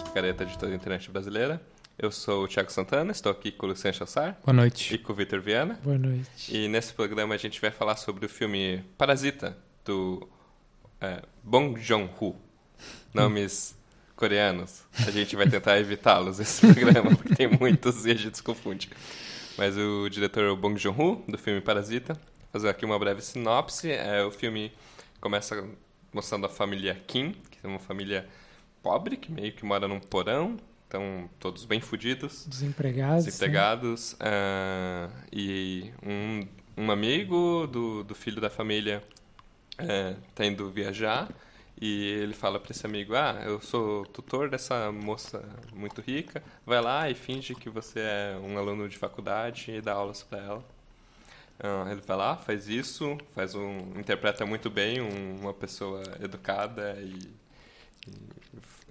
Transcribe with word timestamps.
mais 0.00 0.02
picareta 0.02 0.46
de 0.46 0.56
toda 0.58 0.72
a 0.72 0.74
internet 0.74 1.10
brasileira. 1.10 1.60
Eu 1.98 2.10
sou 2.10 2.44
o 2.44 2.48
Thiago 2.48 2.72
Santana, 2.72 3.12
estou 3.12 3.30
aqui 3.30 3.52
com 3.52 3.66
o 3.66 3.68
Luciano 3.68 3.94
Chassar. 3.94 4.38
Boa 4.44 4.54
noite. 4.54 4.94
E 4.94 4.98
com 4.98 5.12
o 5.12 5.16
Vitor 5.16 5.40
Viana. 5.40 5.78
Boa 5.82 5.98
noite. 5.98 6.54
E 6.54 6.68
nesse 6.68 6.94
programa 6.94 7.34
a 7.34 7.38
gente 7.38 7.60
vai 7.60 7.70
falar 7.70 7.96
sobre 7.96 8.24
o 8.24 8.28
filme 8.28 8.82
Parasita, 8.96 9.56
do 9.84 10.26
é, 11.00 11.22
Bong 11.42 11.78
Joon-ho. 11.80 12.36
Nomes 13.12 13.76
coreanos. 14.16 14.82
A 15.06 15.10
gente 15.10 15.36
vai 15.36 15.48
tentar 15.48 15.78
evitá-los 15.78 16.40
esse 16.40 16.66
programa, 16.72 17.14
porque 17.14 17.34
tem 17.34 17.48
muitos 17.48 18.06
e 18.06 18.12
a 18.12 18.14
gente 18.14 18.36
se 18.36 18.42
confunde. 18.42 18.88
Mas 19.58 19.76
o 19.76 20.08
diretor 20.08 20.44
é 20.44 20.54
Bong 20.56 20.78
Joon-ho, 20.78 21.22
do 21.28 21.36
filme 21.36 21.60
Parasita. 21.60 22.14
Vou 22.14 22.48
fazer 22.52 22.68
aqui 22.68 22.84
uma 22.84 22.98
breve 22.98 23.20
sinopse. 23.20 23.90
É, 23.90 24.24
o 24.24 24.30
filme 24.30 24.72
começa 25.20 25.62
mostrando 26.12 26.46
a 26.46 26.48
família 26.48 26.94
Kim, 27.06 27.32
que 27.50 27.58
é 27.62 27.68
uma 27.68 27.78
família 27.78 28.26
pobre, 28.82 29.16
que 29.16 29.30
meio 29.30 29.52
que 29.52 29.64
mora 29.64 29.86
num 29.86 30.00
porão, 30.00 30.56
estão 30.84 31.28
todos 31.38 31.64
bem 31.64 31.80
fodidos. 31.80 32.46
Desempregados. 32.46 33.24
Desempregados. 33.24 34.12
Uh, 34.14 35.10
e 35.32 35.92
um, 36.04 36.46
um 36.76 36.90
amigo 36.90 37.66
do, 37.66 38.02
do 38.02 38.14
filho 38.14 38.40
da 38.40 38.50
família 38.50 39.02
está 39.78 40.44
é, 40.44 40.46
indo 40.46 40.70
viajar 40.70 41.28
e 41.80 42.04
ele 42.22 42.34
fala 42.34 42.60
para 42.60 42.72
esse 42.72 42.84
amigo: 42.84 43.14
Ah, 43.14 43.40
eu 43.44 43.60
sou 43.60 44.04
tutor 44.06 44.50
dessa 44.50 44.92
moça 44.92 45.42
muito 45.72 46.00
rica, 46.00 46.42
vai 46.66 46.80
lá 46.80 47.08
e 47.08 47.14
finge 47.14 47.54
que 47.54 47.70
você 47.70 48.00
é 48.00 48.36
um 48.42 48.58
aluno 48.58 48.88
de 48.88 48.98
faculdade 48.98 49.70
e 49.70 49.80
dá 49.80 49.94
aulas 49.94 50.22
para 50.22 50.38
ela. 50.38 50.64
Uh, 51.58 51.90
ele 51.90 52.00
vai 52.00 52.16
lá, 52.16 52.36
faz 52.36 52.68
isso, 52.68 53.18
faz 53.34 53.54
um, 53.54 53.98
interpreta 53.98 54.46
muito 54.46 54.70
bem 54.70 55.00
um, 55.00 55.40
uma 55.40 55.52
pessoa 55.52 56.02
educada 56.22 56.98
e, 57.02 57.18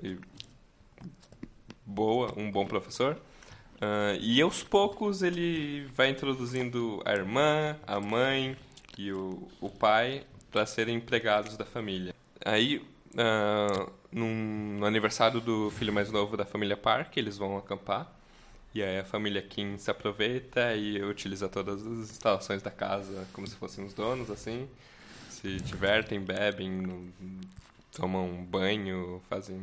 e, 0.04 0.18
boa, 1.86 2.34
um 2.38 2.52
bom 2.52 2.66
professor. 2.66 3.16
Uh, 3.76 4.20
e 4.20 4.42
aos 4.42 4.62
poucos 4.62 5.22
ele 5.22 5.86
vai 5.96 6.10
introduzindo 6.10 7.02
a 7.06 7.14
irmã, 7.14 7.78
a 7.88 8.00
mãe 8.00 8.58
e 8.98 9.12
o, 9.12 9.48
o 9.62 9.70
pai 9.70 10.26
para 10.52 10.66
serem 10.66 10.98
empregados 10.98 11.56
da 11.56 11.66
família. 11.66 12.14
Aí, 12.44 12.78
uh, 12.78 13.92
num, 14.12 14.78
no 14.80 14.86
aniversário 14.86 15.40
do 15.40 15.70
filho 15.72 15.94
mais 15.94 16.12
novo 16.12 16.36
da 16.36 16.46
família 16.46 16.76
Park, 16.76 17.16
eles 17.18 17.38
vão 17.38 17.58
acampar. 17.58 18.14
E 18.74 18.84
aí 18.84 19.00
a 19.00 19.04
família 19.04 19.42
Kim 19.42 19.78
se 19.78 19.90
aproveita 19.90 20.76
e 20.76 21.02
utiliza 21.02 21.50
todas 21.50 21.82
as 21.82 22.12
instalações 22.12 22.62
da 22.62 22.70
casa 22.70 23.28
como 23.34 23.48
se 23.48 23.56
fossem 23.56 23.84
os 23.84 23.94
donos, 23.94 24.30
assim. 24.30 24.68
Se 25.30 25.58
divertem, 25.58 26.20
bebem, 26.20 27.12
tomam 28.00 28.46
banho, 28.46 29.22
fazem... 29.30 29.62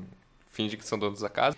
fingem 0.50 0.78
que 0.78 0.86
são 0.86 0.98
donos 0.98 1.20
da 1.20 1.28
casa 1.28 1.56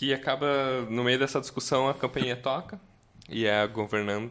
que 0.00 0.14
acaba, 0.14 0.86
no 0.88 1.04
meio 1.04 1.18
dessa 1.18 1.40
discussão, 1.40 1.86
a 1.86 1.92
campainha 1.92 2.34
toca 2.40 2.80
e 3.28 3.44
é 3.44 3.60
a 3.60 3.68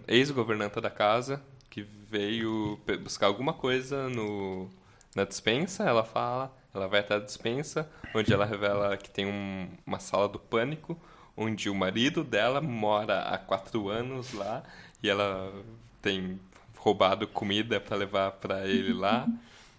ex-governanta 0.07 0.81
da 0.81 0.89
casa 0.89 1.43
que 1.69 1.83
veio 1.83 2.79
buscar 3.03 3.27
alguma 3.27 3.53
coisa 3.53 4.09
no, 4.09 4.67
na 5.15 5.25
dispensa. 5.25 5.83
Ela 5.83 6.03
fala, 6.03 6.51
ela 6.73 6.87
vai 6.87 7.01
até 7.01 7.15
a 7.15 7.19
dispensa, 7.19 7.87
onde 8.15 8.33
ela 8.33 8.45
revela 8.45 8.97
que 8.97 9.11
tem 9.11 9.27
um, 9.27 9.69
uma 9.85 9.99
sala 9.99 10.27
do 10.27 10.39
pânico, 10.39 10.99
onde 11.37 11.69
o 11.69 11.75
marido 11.75 12.23
dela 12.23 12.59
mora 12.61 13.21
há 13.21 13.37
quatro 13.37 13.89
anos 13.89 14.33
lá 14.33 14.63
e 15.03 15.09
ela 15.09 15.53
tem 16.01 16.39
roubado 16.77 17.27
comida 17.27 17.79
para 17.79 17.95
levar 17.95 18.31
para 18.31 18.67
ele 18.67 18.93
lá, 18.93 19.27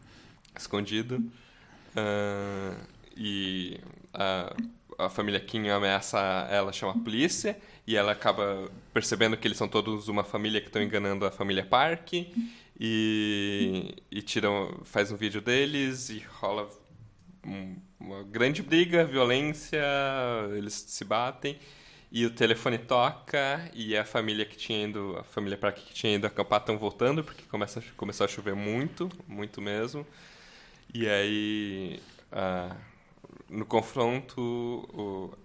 escondido. 0.57 1.21
Uh, 1.97 2.77
e 3.17 3.79
a 4.13 4.55
a 5.01 5.09
família 5.09 5.41
Kim 5.41 5.69
ameaça 5.69 6.19
ela, 6.51 6.73
chama 6.73 6.93
a 6.93 6.99
polícia, 6.99 7.57
e 7.87 7.97
ela 7.97 8.13
acaba 8.13 8.71
percebendo 8.93 9.37
que 9.37 9.47
eles 9.49 9.57
são 9.57 9.69
todos 9.69 10.09
uma 10.09 10.23
família 10.23 10.61
que 10.61 10.67
estão 10.67 10.83
enganando 10.83 11.25
a 11.25 11.31
família 11.31 11.65
Park, 11.65 12.13
e, 12.83 13.95
e 14.11 14.23
tiram, 14.23 14.81
faz 14.85 15.11
um 15.11 15.17
vídeo 15.17 15.41
deles, 15.41 16.11
e 16.11 16.19
rola 16.41 16.69
um, 17.45 17.77
uma 17.99 18.23
grande 18.23 18.63
briga, 18.63 19.05
violência, 19.05 19.83
eles 20.57 20.75
se 20.75 21.05
batem, 21.05 21.59
e 22.13 22.27
o 22.27 22.31
telefone 22.31 22.79
toca, 22.79 23.71
e 23.73 23.97
a 23.97 24.05
família 24.05 24.45
que 24.45 24.57
tinha 24.57 24.87
ido, 24.87 25.17
a 25.19 25.25
família 25.25 25.57
Park 25.57 25.77
que 25.77 25.95
tinha 25.95 26.15
ido 26.15 26.27
acampar 26.27 26.61
estão 26.61 26.77
voltando, 26.77 27.25
porque 27.25 27.45
começa, 27.45 27.83
começou 27.97 28.25
a 28.25 28.29
chover 28.29 28.55
muito, 28.55 29.09
muito 29.27 29.61
mesmo, 29.61 30.07
e 30.95 31.09
aí... 31.09 32.01
Uh, 32.33 32.91
no 33.51 33.67
confronto, 33.67 34.41
o, 34.41 35.37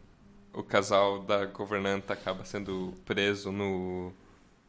o 0.54 0.64
casal 0.64 1.24
da 1.24 1.46
governanta 1.46 2.14
acaba 2.14 2.46
sendo 2.46 2.94
preso 3.04 3.52
no, 3.52 4.14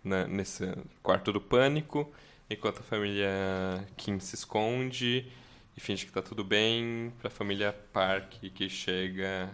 na, 0.03 0.27
nesse 0.27 0.67
quarto 1.03 1.33
do 1.33 1.41
pânico, 1.41 2.11
enquanto 2.49 2.81
a 2.81 2.83
família 2.83 3.87
Kim 3.97 4.19
se 4.19 4.35
esconde 4.35 5.31
e 5.77 5.81
finge 5.81 6.05
que 6.05 6.11
está 6.11 6.23
tudo 6.23 6.43
bem, 6.43 7.13
para 7.19 7.29
a 7.29 7.31
família 7.31 7.73
Park 7.93 8.33
que 8.55 8.69
chega 8.71 9.51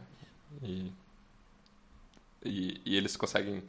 e, 0.63 0.93
e, 2.45 2.81
e, 2.85 2.97
eles 2.97 3.17
conseguem. 3.17 3.65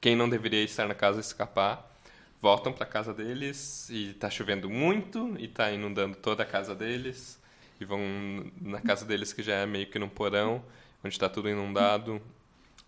Quem 0.00 0.16
não 0.16 0.28
deveria 0.28 0.62
estar 0.64 0.88
na 0.88 0.94
casa 0.94 1.20
escapar. 1.20 1.95
Voltam 2.40 2.72
para 2.72 2.86
casa 2.86 3.14
deles 3.14 3.88
e 3.90 4.10
está 4.10 4.28
chovendo 4.30 4.68
muito 4.68 5.34
e 5.38 5.46
está 5.46 5.70
inundando 5.72 6.16
toda 6.16 6.42
a 6.42 6.46
casa 6.46 6.74
deles 6.74 7.40
e 7.80 7.84
vão 7.84 8.00
na 8.60 8.80
casa 8.80 9.04
deles 9.04 9.32
que 9.32 9.42
já 9.42 9.54
é 9.54 9.66
meio 9.66 9.86
que 9.86 9.98
num 9.98 10.08
porão, 10.08 10.64
onde 11.02 11.14
está 11.14 11.28
tudo 11.28 11.48
inundado. 11.48 12.20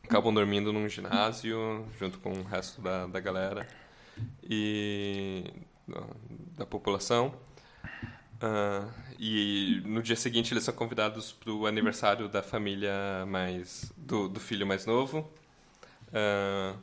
Acabam 0.05 0.33
dormindo 0.33 0.73
num 0.73 0.89
ginásio 0.89 1.87
junto 1.99 2.19
com 2.19 2.33
o 2.33 2.43
resto 2.43 2.81
da, 2.81 3.07
da 3.07 3.21
galera 3.21 3.67
e 4.43 5.45
da 6.57 6.67
população. 6.67 7.35
Uh, 8.41 8.89
e 9.19 9.83
no 9.85 10.01
dia 10.01 10.15
seguinte 10.15 10.53
eles 10.55 10.63
são 10.63 10.73
convidados 10.73 11.33
para 11.33 11.53
o 11.53 11.67
aniversário 11.67 12.29
da 12.29 12.41
família 12.41 13.27
mais 13.27 13.93
do, 13.97 14.29
do 14.29 14.39
filho 14.39 14.65
mais 14.65 14.87
novo, 14.87 15.29
uh, 16.09 16.79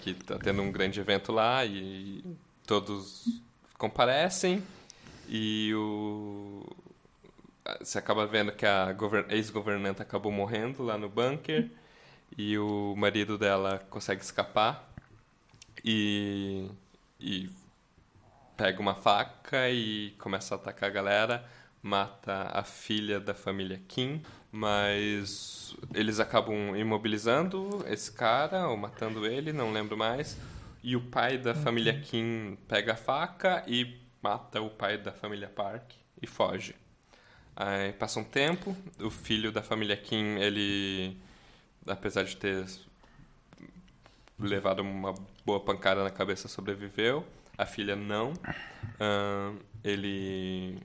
que 0.00 0.10
está 0.10 0.38
tendo 0.38 0.62
um 0.62 0.72
grande 0.72 1.00
evento 1.00 1.32
lá 1.32 1.64
e 1.64 2.24
todos 2.66 3.42
comparecem. 3.78 4.62
E 5.28 5.72
o, 5.74 6.66
você 7.78 7.98
acaba 7.98 8.26
vendo 8.26 8.52
que 8.52 8.66
a 8.66 8.94
ex-governanta 9.28 10.02
acabou 10.02 10.32
morrendo 10.32 10.82
lá 10.82 10.98
no 10.98 11.08
bunker 11.08 11.70
e 12.36 12.58
o 12.58 12.94
marido 12.96 13.36
dela 13.36 13.84
consegue 13.90 14.22
escapar 14.22 14.88
e, 15.84 16.68
e 17.18 17.50
pega 18.56 18.80
uma 18.80 18.94
faca 18.94 19.70
e 19.70 20.10
começa 20.18 20.54
a 20.54 20.56
atacar 20.56 20.90
a 20.90 20.92
galera, 20.92 21.44
mata 21.82 22.50
a 22.52 22.62
filha 22.62 23.18
da 23.18 23.34
família 23.34 23.80
Kim, 23.88 24.22
mas 24.52 25.76
eles 25.94 26.18
acabam 26.18 26.76
imobilizando 26.76 27.84
esse 27.88 28.10
cara 28.10 28.68
ou 28.68 28.76
matando 28.76 29.26
ele, 29.26 29.52
não 29.52 29.72
lembro 29.72 29.96
mais. 29.96 30.36
E 30.82 30.96
o 30.96 31.00
pai 31.00 31.38
da 31.38 31.54
família 31.54 32.00
Kim 32.00 32.56
pega 32.66 32.94
a 32.94 32.96
faca 32.96 33.62
e 33.66 34.00
mata 34.22 34.60
o 34.60 34.70
pai 34.70 34.98
da 34.98 35.12
família 35.12 35.48
Park 35.48 35.92
e 36.20 36.26
foge. 36.26 36.74
Aí 37.54 37.92
passa 37.92 38.18
um 38.18 38.24
tempo, 38.24 38.76
o 38.98 39.10
filho 39.10 39.52
da 39.52 39.62
família 39.62 39.96
Kim, 39.96 40.36
ele, 40.38 41.16
apesar 41.86 42.24
de 42.24 42.36
ter 42.36 42.64
levado 44.38 44.80
uma 44.80 45.14
boa 45.44 45.60
pancada 45.60 46.02
na 46.02 46.10
cabeça, 46.10 46.48
sobreviveu. 46.48 47.26
A 47.58 47.66
filha 47.66 47.94
não. 47.94 48.32
Uh, 48.32 49.58
ele 49.84 50.80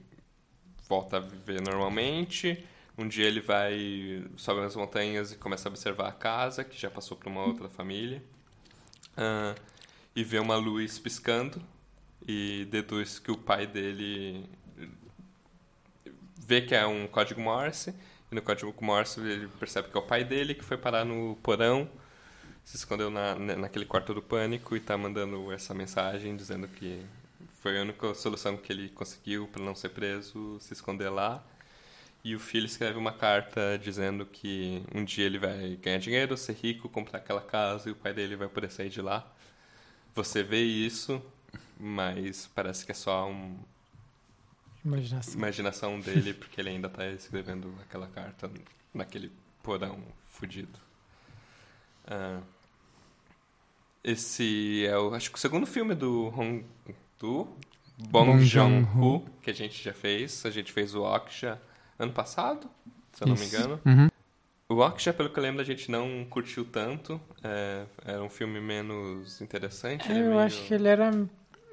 volta 0.86 1.16
a 1.16 1.20
viver 1.20 1.62
normalmente. 1.62 2.66
Um 2.98 3.06
dia 3.06 3.26
ele 3.26 3.40
vai, 3.40 4.24
sobe 4.36 4.60
nas 4.60 4.74
montanhas 4.74 5.32
e 5.32 5.36
começa 5.36 5.68
a 5.68 5.70
observar 5.70 6.08
a 6.08 6.12
casa, 6.12 6.64
que 6.64 6.78
já 6.78 6.90
passou 6.90 7.16
para 7.16 7.28
uma 7.28 7.44
outra 7.44 7.68
família. 7.68 8.22
Uh, 9.12 9.60
e 10.14 10.24
vê 10.24 10.38
uma 10.38 10.56
luz 10.56 10.98
piscando 10.98 11.60
e 12.26 12.66
deduz 12.70 13.18
que 13.18 13.30
o 13.30 13.36
pai 13.36 13.66
dele 13.66 14.48
vê 16.36 16.62
que 16.62 16.74
é 16.74 16.86
um 16.86 17.06
código 17.06 17.40
Morse, 17.40 17.94
e 18.30 18.34
no 18.34 18.40
código 18.40 18.72
Morse 18.80 19.20
ele 19.20 19.48
percebe 19.48 19.88
que 19.88 19.96
é 19.96 20.00
o 20.00 20.02
pai 20.02 20.24
dele 20.24 20.54
que 20.54 20.64
foi 20.64 20.78
parar 20.78 21.04
no 21.04 21.36
porão, 21.42 21.88
se 22.64 22.76
escondeu 22.76 23.10
na, 23.10 23.34
naquele 23.34 23.84
quarto 23.84 24.14
do 24.14 24.22
pânico 24.22 24.74
e 24.74 24.78
está 24.78 24.96
mandando 24.96 25.52
essa 25.52 25.74
mensagem 25.74 26.36
dizendo 26.36 26.66
que 26.66 27.04
foi 27.60 27.78
a 27.78 27.82
única 27.82 28.14
solução 28.14 28.56
que 28.56 28.72
ele 28.72 28.88
conseguiu 28.88 29.46
para 29.48 29.62
não 29.62 29.74
ser 29.74 29.90
preso, 29.90 30.58
se 30.60 30.72
esconder 30.72 31.10
lá. 31.10 31.44
E 32.26 32.34
o 32.34 32.40
filho 32.40 32.66
escreve 32.66 32.98
uma 32.98 33.12
carta 33.12 33.78
dizendo 33.78 34.26
que 34.26 34.82
um 34.92 35.04
dia 35.04 35.24
ele 35.26 35.38
vai 35.38 35.76
ganhar 35.76 35.98
dinheiro, 35.98 36.36
ser 36.36 36.54
rico, 36.54 36.88
comprar 36.88 37.18
aquela 37.18 37.40
casa 37.40 37.88
e 37.88 37.92
o 37.92 37.96
pai 37.96 38.12
dele 38.12 38.34
vai 38.34 38.48
poder 38.48 38.70
sair 38.70 38.88
de 38.90 39.00
lá. 39.00 39.24
Você 40.14 40.42
vê 40.42 40.62
isso, 40.62 41.22
mas 41.78 42.50
parece 42.54 42.84
que 42.84 42.90
é 42.92 42.94
só 42.94 43.28
um, 43.30 43.56
Imaginação. 44.84 45.34
imaginação 45.34 46.00
dele, 46.00 46.32
porque 46.34 46.60
ele 46.60 46.70
ainda 46.70 46.88
tá 46.88 47.06
escrevendo 47.08 47.72
aquela 47.82 48.06
carta 48.08 48.50
naquele 48.94 49.30
porão 49.62 50.02
fudido. 50.26 50.78
Ah, 52.06 52.40
esse 54.02 54.86
é 54.86 54.96
o, 54.98 55.14
acho 55.14 55.30
que 55.30 55.36
o 55.36 55.40
segundo 55.40 55.66
filme 55.66 55.94
do 55.94 56.28
Hong, 56.36 56.64
do 57.18 57.48
Bong, 57.98 58.44
Joon-ho. 58.44 59.24
que 59.42 59.50
a 59.50 59.54
gente 59.54 59.82
já 59.82 59.92
fez. 59.92 60.44
A 60.46 60.50
gente 60.50 60.72
fez 60.72 60.94
o 60.94 61.02
Oksha 61.02 61.60
ano 61.98 62.12
passado, 62.12 62.68
se 63.12 63.22
eu 63.24 63.28
não 63.28 63.36
me 63.36 63.44
engano. 63.46 63.80
Uhum. 63.84 64.08
O 64.68 64.76
Oksha, 64.80 65.12
pelo 65.12 65.30
que 65.30 65.38
eu 65.38 65.42
lembro, 65.42 65.60
a 65.60 65.64
gente 65.64 65.90
não 65.90 66.24
curtiu 66.28 66.64
tanto. 66.64 67.20
É, 67.42 67.84
era 68.04 68.22
um 68.22 68.28
filme 68.28 68.60
menos 68.60 69.40
interessante. 69.40 70.10
é 70.10 70.12
eu 70.20 70.26
meio- 70.30 70.40
acho 70.40 70.64
que 70.66 70.74
ele 70.74 70.88
era. 70.88 71.10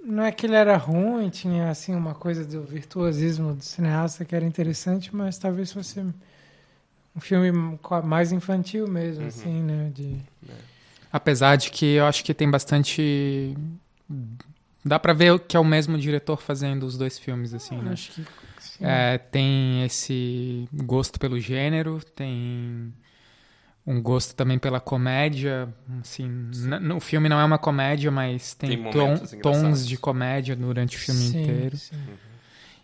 Não 0.06 0.24
é 0.24 0.32
que 0.32 0.46
ele 0.46 0.56
era 0.56 0.76
ruim, 0.78 1.30
tinha 1.30 1.70
assim 1.70 1.96
uma 1.96 2.14
coisa 2.14 2.46
do 2.46 2.62
virtuosismo 2.64 3.54
do 3.56 3.64
cineasta 3.64 4.26
que 4.26 4.36
era 4.36 4.44
interessante, 4.46 5.16
mas 5.16 5.38
talvez 5.38 5.72
fosse 5.72 6.02
um 7.16 7.20
filme 7.20 7.52
mais 8.04 8.32
infantil 8.32 8.88
mesmo, 8.88 9.22
Uhum. 9.24 9.28
assim, 9.30 9.62
né? 9.64 9.92
De... 9.94 10.18
Apesar 11.12 11.56
de 11.56 11.70
que 11.72 11.86
eu 11.94 12.06
acho 12.06 12.24
que 12.24 12.34
tem 12.34 12.50
bastante. 12.50 13.56
Dá 14.86 15.00
pra 15.00 15.14
ver 15.14 15.40
que 15.40 15.56
é 15.56 15.60
o 15.60 15.64
mesmo 15.64 15.98
diretor 15.98 16.42
fazendo 16.42 16.84
os 16.86 16.98
dois 16.98 17.18
filmes, 17.18 17.54
assim, 17.54 17.76
né? 17.82 17.94
Acho 17.94 18.12
que. 18.12 18.26
É, 18.82 19.18
tem 19.18 19.84
esse 19.84 20.68
gosto 20.74 21.20
pelo 21.20 21.40
gênero, 21.40 22.00
tem 22.16 22.94
um 23.86 24.02
gosto 24.02 24.34
também 24.36 24.58
pela 24.58 24.80
comédia, 24.80 25.74
assim, 26.02 26.28
no 26.82 27.00
filme 27.00 27.28
não 27.28 27.40
é 27.40 27.44
uma 27.44 27.58
comédia, 27.58 28.10
mas 28.10 28.54
tem, 28.54 28.82
Tem 28.82 29.40
tons 29.42 29.86
de 29.86 29.98
comédia 29.98 30.56
durante 30.56 30.96
o 30.96 31.00
filme 31.00 31.20
Sim, 31.20 31.42
inteiro. 31.42 31.78
sim. 31.78 31.96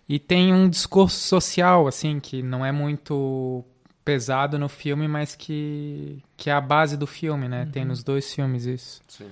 E 0.07 0.17
tem 0.19 0.53
um 0.53 0.67
discurso 0.67 1.19
social, 1.19 1.87
assim, 1.87 2.19
que 2.19 2.41
não 2.41 2.65
é 2.65 2.71
muito 2.71 3.63
pesado 4.03 4.57
no 4.57 4.67
filme, 4.67 5.07
mas 5.07 5.35
que, 5.35 6.21
que 6.35 6.49
é 6.49 6.53
a 6.53 6.59
base 6.59 6.97
do 6.97 7.05
filme, 7.05 7.47
né? 7.47 7.67
Tem 7.71 7.85
nos 7.85 8.03
dois 8.03 8.33
filmes 8.33 8.65
isso. 8.65 9.01
Sim. 9.07 9.29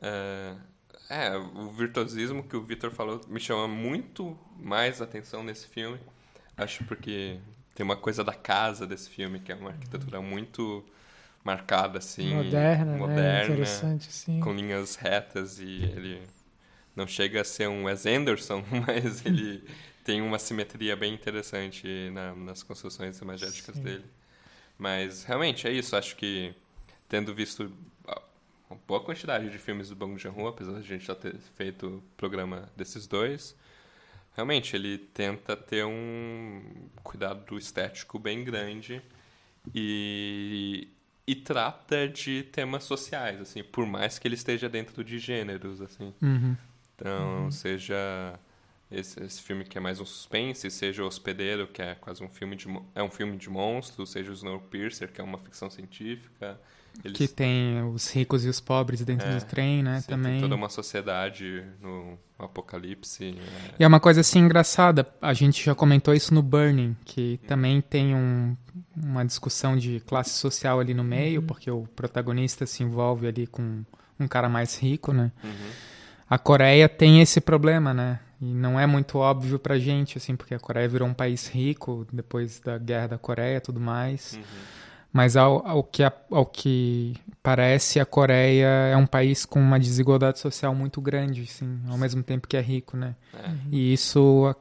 É, 0.00 0.54
é, 1.14 1.36
o 1.36 1.70
virtuosismo 1.70 2.42
que 2.44 2.56
o 2.56 2.62
Victor 2.62 2.90
falou 2.90 3.20
me 3.28 3.40
chama 3.40 3.68
muito 3.68 4.38
mais 4.58 5.00
atenção 5.02 5.42
nesse 5.42 5.66
filme. 5.68 5.98
Acho 6.56 6.84
porque 6.84 7.38
tem 7.74 7.84
uma 7.84 7.96
coisa 7.96 8.22
da 8.24 8.34
casa 8.34 8.86
desse 8.86 9.10
filme, 9.10 9.40
que 9.40 9.52
é 9.52 9.54
uma 9.54 9.70
arquitetura 9.70 10.20
muito 10.20 10.84
marcada, 11.44 11.98
assim. 11.98 12.34
Moderna, 12.34 12.84
né? 12.84 12.98
moderna, 12.98 13.42
Interessante, 13.44 14.12
sim. 14.12 14.40
com 14.40 14.52
linhas 14.54 14.96
retas 14.96 15.58
e 15.60 15.84
ele 15.84 16.22
não 16.96 17.06
chega 17.06 17.40
a 17.40 17.44
ser 17.44 17.68
um 17.68 17.84
Wes 17.84 18.06
Anderson, 18.06 18.64
mas 18.86 19.24
ele 19.26 19.64
tem 20.04 20.22
uma 20.22 20.38
simetria 20.38 20.96
bem 20.96 21.14
interessante 21.14 21.86
na- 22.12 22.34
nas 22.34 22.62
construções 22.62 23.18
imagéticas 23.20 23.76
Sim. 23.76 23.82
dele. 23.82 24.04
Mas 24.78 25.24
realmente 25.24 25.66
é 25.68 25.72
isso, 25.72 25.96
acho 25.96 26.16
que 26.16 26.54
tendo 27.08 27.34
visto 27.34 27.72
uma 28.68 28.78
boa 28.86 29.00
quantidade 29.00 29.50
de 29.50 29.58
filmes 29.58 29.88
do 29.88 29.96
Bong 29.96 30.18
Joon-ho, 30.18 30.48
apesar 30.48 30.72
de 30.72 30.78
a 30.78 30.82
gente 30.82 31.04
já 31.04 31.14
ter 31.14 31.36
feito 31.56 31.86
o 31.86 32.02
programa 32.16 32.68
desses 32.76 33.06
dois, 33.06 33.56
realmente 34.34 34.74
ele 34.74 34.98
tenta 34.98 35.56
ter 35.56 35.84
um 35.84 36.62
cuidado 37.02 37.56
estético 37.58 38.18
bem 38.18 38.42
grande 38.44 39.02
e, 39.74 40.88
e 41.26 41.34
trata 41.34 42.08
de 42.08 42.42
temas 42.44 42.84
sociais, 42.84 43.40
assim, 43.40 43.62
por 43.62 43.86
mais 43.86 44.18
que 44.18 44.26
ele 44.26 44.34
esteja 44.34 44.68
dentro 44.68 45.04
de 45.04 45.18
gêneros, 45.18 45.80
assim. 45.80 46.12
Uhum. 46.20 46.56
Então, 46.94 47.50
seja 47.50 48.38
esse, 48.90 49.22
esse 49.22 49.42
filme 49.42 49.64
que 49.64 49.76
é 49.76 49.80
mais 49.80 50.00
um 50.00 50.04
suspense, 50.04 50.70
seja 50.70 51.02
o 51.02 51.06
Hospedeiro, 51.06 51.66
que 51.66 51.82
é 51.82 51.94
quase 51.94 52.22
um 52.22 52.28
filme 52.28 52.56
de 52.56 52.66
é 52.94 53.02
um 53.02 53.10
filme 53.10 53.36
de 53.36 53.50
monstros, 53.50 54.12
seja 54.12 54.30
o 54.30 54.34
Snowpiercer, 54.34 55.12
que 55.12 55.20
é 55.20 55.24
uma 55.24 55.38
ficção 55.38 55.70
científica. 55.70 56.60
Eles 57.02 57.16
Que 57.16 57.28
tem 57.28 57.82
os 57.92 58.10
ricos 58.12 58.44
e 58.44 58.48
os 58.48 58.60
pobres 58.60 59.04
dentro 59.04 59.26
É, 59.26 59.38
do 59.38 59.44
trem, 59.46 59.82
né? 59.82 60.00
sim, 60.00 60.06
também. 60.08 60.40
toda 60.40 60.54
uma 60.54 60.68
sociedade 60.68 61.64
no 61.80 62.18
apocalipse. 62.38 63.24
é, 63.36 63.74
E 63.78 63.84
é 63.84 63.86
uma 63.86 64.00
coisa 64.00 64.20
assim 64.20 64.40
engraçada, 64.40 65.06
a 65.20 65.32
gente 65.32 65.64
já 65.64 65.74
comentou 65.74 66.14
isso 66.14 66.32
no 66.34 66.42
Burning, 66.42 66.96
que 67.04 67.38
também 67.46 67.80
tem 67.80 68.14
um- 68.14 68.56
uma 68.96 69.24
discussão 69.24 69.76
de 69.76 70.00
classe 70.00 70.30
social 70.30 70.80
ali 70.80 70.94
no 70.94 71.04
meio, 71.04 71.42
porque 71.42 71.70
o 71.70 71.86
protagonista 71.94 72.66
se 72.66 72.82
envolve 72.82 73.26
ali 73.26 73.46
com 73.46 73.82
um 74.18 74.28
cara 74.28 74.48
mais 74.48 74.78
rico, 74.78 75.12
né? 75.12 75.30
uhum, 75.42 75.50
A 76.28 76.38
Coreia 76.38 76.88
tem 76.88 77.20
esse 77.20 77.40
problema, 77.40 77.92
né? 77.92 78.18
E 78.40 78.46
não 78.46 78.78
é 78.80 78.86
muito 78.86 79.18
óbvio 79.18 79.58
pra 79.58 79.78
gente, 79.78 80.18
assim, 80.18 80.34
porque 80.36 80.54
a 80.54 80.58
Coreia 80.58 80.88
virou 80.88 81.06
um 81.08 81.14
país 81.14 81.48
rico 81.48 82.06
depois 82.12 82.60
da 82.60 82.78
guerra 82.78 83.08
da 83.08 83.18
Coreia 83.18 83.58
e 83.58 83.60
tudo 83.60 83.78
mais. 83.80 84.34
uhum, 84.34 84.42
Mas 85.14 85.36
ao, 85.36 85.64
ao, 85.64 85.84
que, 85.84 86.02
a- 86.02 86.12
ao 86.28 86.44
que 86.44 87.14
parece, 87.40 88.00
a 88.00 88.04
Coreia 88.04 88.66
é 88.66 88.96
um 88.96 89.06
país 89.06 89.46
com 89.46 89.60
uma 89.60 89.78
desigualdade 89.78 90.40
social 90.40 90.74
muito 90.74 91.00
grande, 91.00 91.42
assim, 91.42 91.80
ao 91.88 91.96
mesmo 91.96 92.20
tempo 92.20 92.48
que 92.48 92.56
é 92.56 92.60
rico, 92.60 92.96
né? 92.96 93.14
é, 93.32 93.50
E 93.70 93.92
isso 93.92 94.52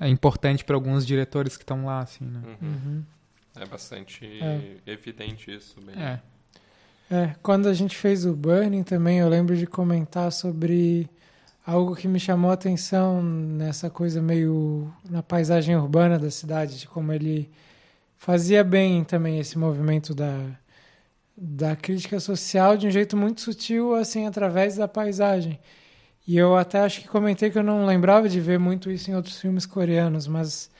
é 0.00 0.08
importante 0.08 0.64
para 0.64 0.74
alguns 0.74 1.06
diretores 1.06 1.56
que 1.56 1.62
estão 1.62 1.84
lá, 1.84 2.00
assim, 2.00 2.24
né? 2.24 2.42
uhum. 2.60 2.68
Uhum. 2.68 3.02
É 3.56 3.64
bastante 3.66 4.24
É. 4.42 4.76
evidente 4.86 5.54
isso. 5.54 5.76
Bem. 5.80 5.94
É. 6.02 6.20
É, 7.10 7.34
quando 7.42 7.68
a 7.68 7.74
gente 7.74 7.96
fez 7.96 8.26
o 8.26 8.34
Burning 8.34 8.82
também, 8.82 9.18
eu 9.20 9.28
lembro 9.28 9.56
de 9.56 9.66
comentar 9.66 10.30
sobre 10.32 11.08
algo 11.64 11.94
que 11.94 12.08
me 12.08 12.18
chamou 12.20 12.50
a 12.50 12.54
atenção 12.54 13.22
nessa 13.22 13.88
coisa 13.88 14.20
meio 14.20 14.92
na 15.08 15.22
paisagem 15.22 15.76
urbana 15.76 16.18
da 16.18 16.30
cidade, 16.30 16.78
de 16.78 16.88
como 16.88 17.12
ele 17.12 17.48
fazia 18.18 18.64
bem 18.64 19.04
também 19.04 19.40
esse 19.40 19.58
movimento 19.58 20.14
da, 20.14 20.38
da 21.36 21.76
crítica 21.76 22.20
social 22.20 22.76
de 22.76 22.86
um 22.86 22.90
jeito 22.90 23.16
muito 23.16 23.40
sutil, 23.40 23.94
assim, 23.94 24.26
através 24.26 24.76
da 24.76 24.88
paisagem. 24.88 25.58
E 26.26 26.36
eu 26.38 26.56
até 26.56 26.80
acho 26.80 27.00
que 27.02 27.08
comentei 27.08 27.50
que 27.50 27.58
eu 27.58 27.62
não 27.64 27.86
lembrava 27.86 28.28
de 28.28 28.40
ver 28.40 28.58
muito 28.58 28.90
isso 28.90 29.10
em 29.10 29.14
outros 29.16 29.40
filmes 29.40 29.66
coreanos, 29.66 30.26
mas 30.28 30.70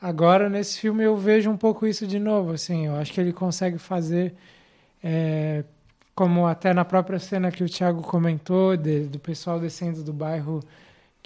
agora 0.00 0.48
nesse 0.50 0.80
filme 0.80 1.04
eu 1.04 1.16
vejo 1.16 1.50
um 1.50 1.56
pouco 1.56 1.86
isso 1.86 2.06
de 2.06 2.18
novo, 2.18 2.52
assim, 2.52 2.86
eu 2.86 2.96
acho 2.96 3.12
que 3.12 3.20
ele 3.20 3.32
consegue 3.32 3.78
fazer 3.78 4.34
é, 5.02 5.64
como 6.14 6.46
até 6.46 6.72
na 6.74 6.84
própria 6.84 7.18
cena 7.18 7.50
que 7.52 7.64
o 7.64 7.68
Thiago 7.68 8.02
comentou, 8.02 8.76
de- 8.76 9.06
do 9.06 9.18
pessoal 9.18 9.60
descendo 9.60 10.02
do 10.02 10.12
bairro 10.12 10.62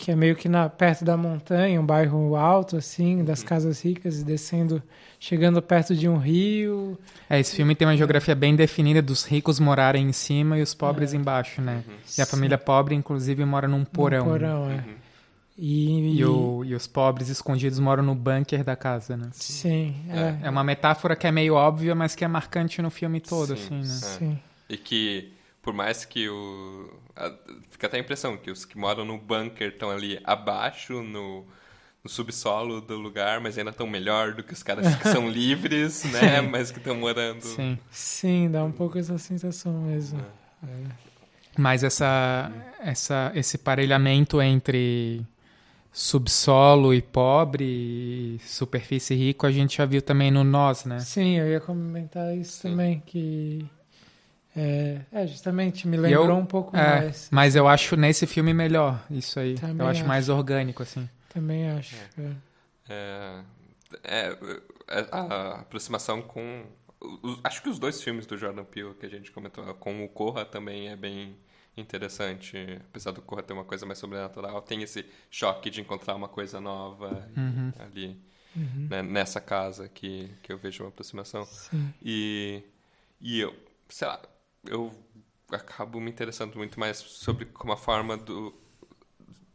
que 0.01 0.11
é 0.11 0.17
meio 0.17 0.35
que 0.35 0.49
na, 0.49 0.69
perto 0.69 1.05
da 1.05 1.17
montanha, 1.17 1.81
um 1.81 1.85
bairro 1.85 2.35
alto, 2.35 2.77
assim, 2.77 3.23
das 3.23 3.43
casas 3.43 3.85
ricas, 3.85 4.21
e 4.21 4.25
descendo, 4.25 4.83
chegando 5.19 5.61
perto 5.61 5.95
de 5.95 6.09
um 6.09 6.17
rio. 6.17 6.99
É, 7.29 7.39
esse 7.39 7.55
filme 7.55 7.75
tem 7.75 7.87
uma 7.87 7.97
geografia 7.97 8.35
bem 8.35 8.57
definida 8.57 9.03
dos 9.03 9.25
ricos 9.25 9.61
morarem 9.61 10.09
em 10.09 10.13
cima 10.13 10.59
e 10.59 10.63
os 10.63 10.73
pobres 10.75 11.13
É. 11.13 11.17
embaixo, 11.17 11.61
né? 11.61 11.85
Uhum, 11.87 11.95
E 12.19 12.23
a 12.23 12.27
família 12.27 12.57
pobre, 12.57 12.95
inclusive, 12.95 13.45
mora 13.45 13.69
num 13.69 13.85
porão. 13.85 14.25
Um 14.27 14.31
porão, 14.31 14.71
é. 14.71 14.75
uhum. 14.77 14.95
E, 15.59 16.17
E, 16.19 16.25
o- 16.25 16.65
e 16.65 16.75
os 16.75 16.87
pobres 16.87 17.29
escondidos 17.29 17.79
moram 17.79 18.03
no 18.03 18.15
bunker 18.15 18.65
da 18.65 18.75
casa, 18.75 19.15
né? 19.17 19.29
Sim, 19.33 19.95
é. 20.09 20.47
É 20.47 20.51
uma 20.51 20.65
metáfora 20.65 21.15
que 21.15 21.27
é 21.27 21.31
meio 21.31 21.53
óbvia, 21.55 21.95
mas 21.95 22.15
que 22.15 22.25
é 22.25 22.29
marcante 22.29 22.81
no 22.81 22.91
filme 22.91 23.21
todo, 23.21 23.49
Sim, 23.49 23.53
assim, 23.53 23.75
né? 23.81 23.85
Sim. 23.85 24.39
E 24.71 24.77
que, 24.79 25.31
por 25.63 25.73
mais 25.75 26.05
que 26.05 26.29
o. 26.29 26.91
a- 27.17 27.35
fica 27.71 27.87
até 27.87 27.97
a 27.97 28.01
impressão 28.01 28.37
que 28.37 28.51
os 28.51 28.65
que 28.65 28.77
moram 28.79 29.05
no 29.05 29.19
bunker 29.19 29.69
estão 29.69 29.91
ali 29.91 30.19
abaixo, 30.25 31.03
no, 31.03 31.45
no 32.03 32.11
subsolo 32.11 32.81
do 32.81 32.97
lugar, 32.99 33.41
mas 33.41 33.59
ainda 33.59 33.71
estão 33.71 33.87
melhor 33.87 34.33
do 34.35 34.43
que 34.43 34.53
os 34.53 34.63
caras 34.63 34.95
que 34.97 35.09
são 35.09 35.29
livres, 35.31 36.05
né? 36.05 36.41
Mas 36.41 36.71
que 36.71 36.79
estão 36.79 36.95
morando. 36.97 37.43
Sim. 37.43 37.79
Sim, 37.91 38.51
dá 38.51 38.65
um 38.65 38.73
pouco 38.73 38.99
essa 38.99 39.19
sensação 39.19 39.73
mesmo. 39.83 40.25
Mas 41.59 41.83
essa, 41.85 42.51
essa, 42.81 43.33
esse 43.35 43.59
parelhamento 43.59 44.41
entre 44.41 45.27
subsolo 45.93 46.95
e 46.95 47.03
pobre, 47.03 47.65
e 47.65 48.39
superfície 48.45 49.15
e 49.15 49.17
rico, 49.17 49.47
a 49.47 49.51
gente 49.51 49.77
já 49.77 49.85
viu 49.85 50.01
também 50.01 50.31
no 50.31 50.45
Nós, 50.45 50.85
né? 50.85 51.01
Sim, 51.01 51.37
eu 51.39 51.49
ia 51.49 51.61
comentar 51.61 52.35
isso 52.37 52.63
Sim. 52.63 52.71
também, 52.71 53.03
que. 53.05 53.67
É, 54.57 55.01
é, 55.13 55.27
justamente, 55.27 55.87
me 55.87 55.97
lembrou 55.97 56.29
eu- 56.31 56.37
um 56.37 56.45
pouco 56.47 56.77
É, 56.77 57.01
mais. 57.03 57.29
mas 57.31 57.55
eu 57.55 57.69
acho 57.69 57.97
nesse 57.97 58.27
filme 58.27 58.53
melhor 58.53 59.01
isso 59.11 59.39
aí. 59.39 59.55
Também 59.55 59.79
eu 59.79 59.87
acho 59.87 60.01
acho. 60.01 60.09
mais 60.09 60.29
orgânico, 60.29 60.83
assim. 60.83 61.09
Também 61.33 61.71
acho. 61.71 61.97
é. 62.19 62.33
É, 62.89 63.43
é, 64.03 64.37
é, 64.89 65.07
a 65.13 65.61
aproximação 65.61 66.21
com. 66.23 66.65
o- 67.01 67.39
acho 67.45 67.63
que 67.63 67.69
os 67.69 67.79
dois 67.79 68.03
filmes 68.03 68.27
do 68.27 68.37
Jordan 68.37 68.65
Peele 68.65 68.95
que 68.95 69.07
a 69.07 69.09
gente 69.09 69.31
comentou, 69.31 69.65
com 69.75 70.05
o 70.05 70.09
Corra 70.09 70.45
também 70.45 70.89
é 70.89 70.97
bem 70.97 71.37
interessante. 71.77 72.57
Apesar 72.91 73.13
do 73.13 73.23
Corra 73.23 73.43
ter 73.43 73.53
uma 73.53 73.65
coisa 73.65 73.87
mais 73.87 73.99
sobrenatural, 73.99 74.61
tem 74.63 74.83
esse 74.83 75.05
choque 75.31 75.71
de 75.71 75.81
encontrar 75.81 76.15
uma 76.15 76.29
coisa 76.29 76.61
nova 76.61 77.29
Uhum. 77.37 77.73
ali 77.79 78.21
Uhum. 78.57 78.89
né, 78.91 79.01
nessa 79.03 79.41
casa 79.41 79.89
que, 79.89 80.29
que 80.43 80.53
eu 80.53 80.59
vejo 80.59 80.83
uma 80.83 80.89
aproximação. 80.89 81.45
Sim. 81.45 81.95
E, 82.03 82.63
e 83.21 83.39
eu, 83.41 83.55
sei 83.89 84.09
lá, 84.09 84.21
eu 84.65 84.93
acabo 85.51 86.01
me 86.01 86.11
interessando 86.11 86.57
muito 86.57 86.79
mais 86.79 86.99
sobre 86.99 87.45
como 87.47 87.73
a 87.73 87.77
forma 87.77 88.17
do 88.17 88.55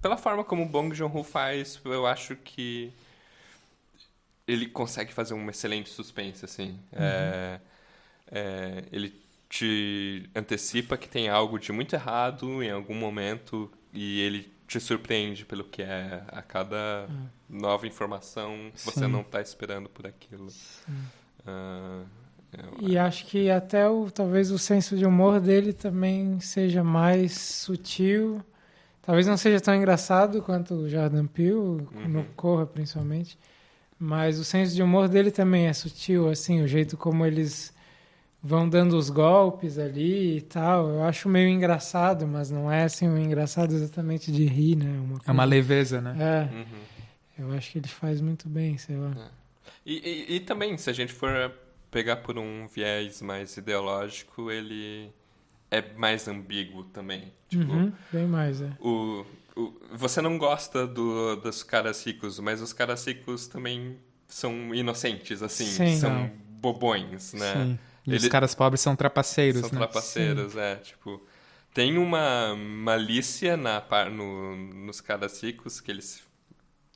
pela 0.01 0.17
forma 0.17 0.43
como 0.43 0.63
o 0.63 0.67
Bong 0.67 0.93
Joon-ho 0.93 1.23
faz, 1.23 1.81
eu 1.83 2.05
acho 2.05 2.35
que 2.35 2.93
ele 4.47 4.67
consegue 4.67 5.11
fazer 5.11 5.33
um 5.33 5.49
excelente 5.49 5.89
suspense, 5.89 6.45
assim. 6.45 6.79
Uhum. 6.91 6.99
É, 6.99 7.59
é, 8.31 8.83
ele 8.91 9.19
te 9.49 10.29
antecipa 10.35 10.95
que 10.95 11.09
tem 11.09 11.27
algo 11.27 11.57
de 11.57 11.71
muito 11.71 11.93
errado 11.95 12.61
em 12.61 12.69
algum 12.69 12.93
momento 12.93 13.71
e 13.91 14.21
ele 14.21 14.53
te 14.67 14.79
surpreende 14.79 15.43
pelo 15.43 15.63
que 15.63 15.81
é 15.81 16.23
a 16.27 16.41
cada 16.41 17.07
uhum. 17.09 17.27
nova 17.49 17.87
informação 17.87 18.71
você 18.75 19.01
Sim. 19.01 19.07
não 19.07 19.21
está 19.21 19.39
esperando 19.41 19.87
por 19.87 20.07
aquilo 20.07 20.47
uh, 20.47 22.05
e 22.79 22.97
acho 22.97 23.25
que 23.25 23.49
até 23.49 23.87
o 23.87 24.09
talvez 24.11 24.51
o 24.51 24.57
senso 24.57 24.95
de 24.97 25.05
humor 25.05 25.39
dele 25.39 25.73
também 25.73 26.39
seja 26.39 26.83
mais 26.83 27.33
sutil 27.33 28.41
talvez 29.01 29.27
não 29.27 29.37
seja 29.37 29.59
tão 29.59 29.75
engraçado 29.75 30.41
quanto 30.41 30.73
o 30.73 30.89
Jordan 30.89 31.25
Peele 31.25 31.53
uhum. 31.53 31.87
no 32.07 32.23
Corra 32.35 32.65
principalmente 32.65 33.37
mas 33.99 34.39
o 34.39 34.43
senso 34.43 34.75
de 34.75 34.83
humor 34.83 35.07
dele 35.07 35.31
também 35.31 35.67
é 35.67 35.73
sutil 35.73 36.29
assim 36.29 36.61
o 36.61 36.67
jeito 36.67 36.97
como 36.97 37.25
eles 37.25 37.73
vão 38.45 38.69
dando 38.69 38.95
os 38.95 39.09
golpes 39.09 39.79
ali 39.79 40.37
e 40.37 40.41
tal. 40.41 40.87
Eu 40.87 41.03
acho 41.03 41.27
meio 41.27 41.49
engraçado, 41.49 42.27
mas 42.27 42.51
não 42.51 42.71
é 42.71 42.83
assim 42.83 43.07
um 43.07 43.17
engraçado 43.17 43.73
exatamente 43.73 44.31
de 44.31 44.45
rir, 44.45 44.75
né? 44.75 44.99
Uma 44.99 45.19
É 45.25 45.31
uma 45.31 45.43
leveza, 45.43 45.99
né? 45.99 46.15
É. 46.19 46.55
Uhum. 46.55 47.49
Eu 47.49 47.57
acho 47.57 47.71
que 47.71 47.79
ele 47.79 47.87
faz 47.87 48.21
muito 48.21 48.47
bem, 48.47 48.77
sei 48.77 48.97
lá. 48.97 49.11
É. 49.17 49.29
E, 49.83 49.93
e, 49.93 50.35
e, 50.35 50.39
também, 50.39 50.77
se 50.77 50.89
a 50.89 50.93
gente 50.93 51.11
for 51.11 51.51
pegar 51.95 52.17
por 52.17 52.37
um 52.37 52.67
viés 52.67 53.21
mais 53.21 53.55
ideológico, 53.55 54.51
ele 54.51 55.13
é 55.71 55.81
mais 55.93 56.27
ambíguo 56.27 56.83
também. 56.83 57.31
Tipo, 57.47 57.71
uhum, 57.71 57.93
bem 58.11 58.27
mais, 58.27 58.59
é. 58.59 58.69
O, 58.81 59.25
o, 59.55 59.73
você 59.93 60.19
não 60.19 60.37
gosta 60.37 60.85
do, 60.85 61.37
dos 61.37 61.63
caras 61.63 62.05
ricos, 62.05 62.37
mas 62.41 62.61
os 62.61 62.73
caras 62.73 63.07
ricos 63.07 63.47
também 63.47 63.97
são 64.27 64.75
inocentes, 64.75 65.41
assim. 65.41 65.67
Sim, 65.67 65.95
são 65.95 66.13
não. 66.13 66.31
bobões, 66.59 67.31
né? 67.31 67.53
Sim. 67.53 67.79
E 68.05 68.09
Ele... 68.09 68.17
os 68.17 68.27
caras 68.27 68.53
pobres 68.53 68.81
são 68.81 68.93
trapaceiros, 68.93 69.61
são 69.61 69.69
né? 69.69 69.77
trapaceiros, 69.77 70.51
Sim. 70.51 70.59
é. 70.59 70.75
Tipo, 70.75 71.25
tem 71.73 71.97
uma 71.97 72.57
malícia 72.57 73.55
na, 73.55 73.81
no, 74.11 74.53
nos 74.57 74.99
caras 74.99 75.41
ricos 75.41 75.79
que 75.79 75.91
eles 75.91 76.21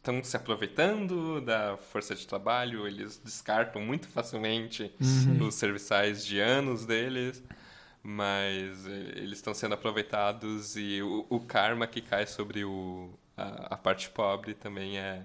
estão 0.09 0.23
se 0.23 0.35
aproveitando 0.35 1.39
da 1.41 1.77
força 1.77 2.15
de 2.15 2.25
trabalho, 2.25 2.87
eles 2.87 3.21
descartam 3.23 3.81
muito 3.81 4.07
facilmente 4.07 4.91
uhum. 4.99 5.47
os 5.47 5.55
serviçais 5.55 6.25
de 6.25 6.39
anos 6.39 6.85
deles, 6.85 7.43
mas 8.01 8.85
eles 8.87 9.37
estão 9.37 9.53
sendo 9.53 9.73
aproveitados 9.73 10.75
e 10.75 11.01
o, 11.01 11.25
o 11.29 11.39
karma 11.39 11.85
que 11.85 12.01
cai 12.01 12.25
sobre 12.25 12.63
o, 12.63 13.09
a, 13.37 13.75
a 13.75 13.77
parte 13.77 14.09
pobre 14.09 14.53
também 14.53 14.97
é 14.97 15.23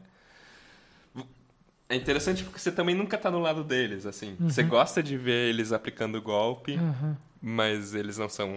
é 1.86 1.96
interessante 1.96 2.42
porque 2.42 2.58
você 2.58 2.72
também 2.72 2.94
nunca 2.94 3.18
tá 3.18 3.30
no 3.30 3.38
lado 3.38 3.62
deles, 3.62 4.06
assim. 4.06 4.36
Uhum. 4.40 4.48
Você 4.48 4.62
gosta 4.62 5.02
de 5.02 5.18
ver 5.18 5.50
eles 5.50 5.70
aplicando 5.70 6.20
golpe, 6.20 6.76
uhum. 6.76 7.14
mas 7.42 7.94
eles 7.94 8.16
não 8.16 8.28
são 8.28 8.56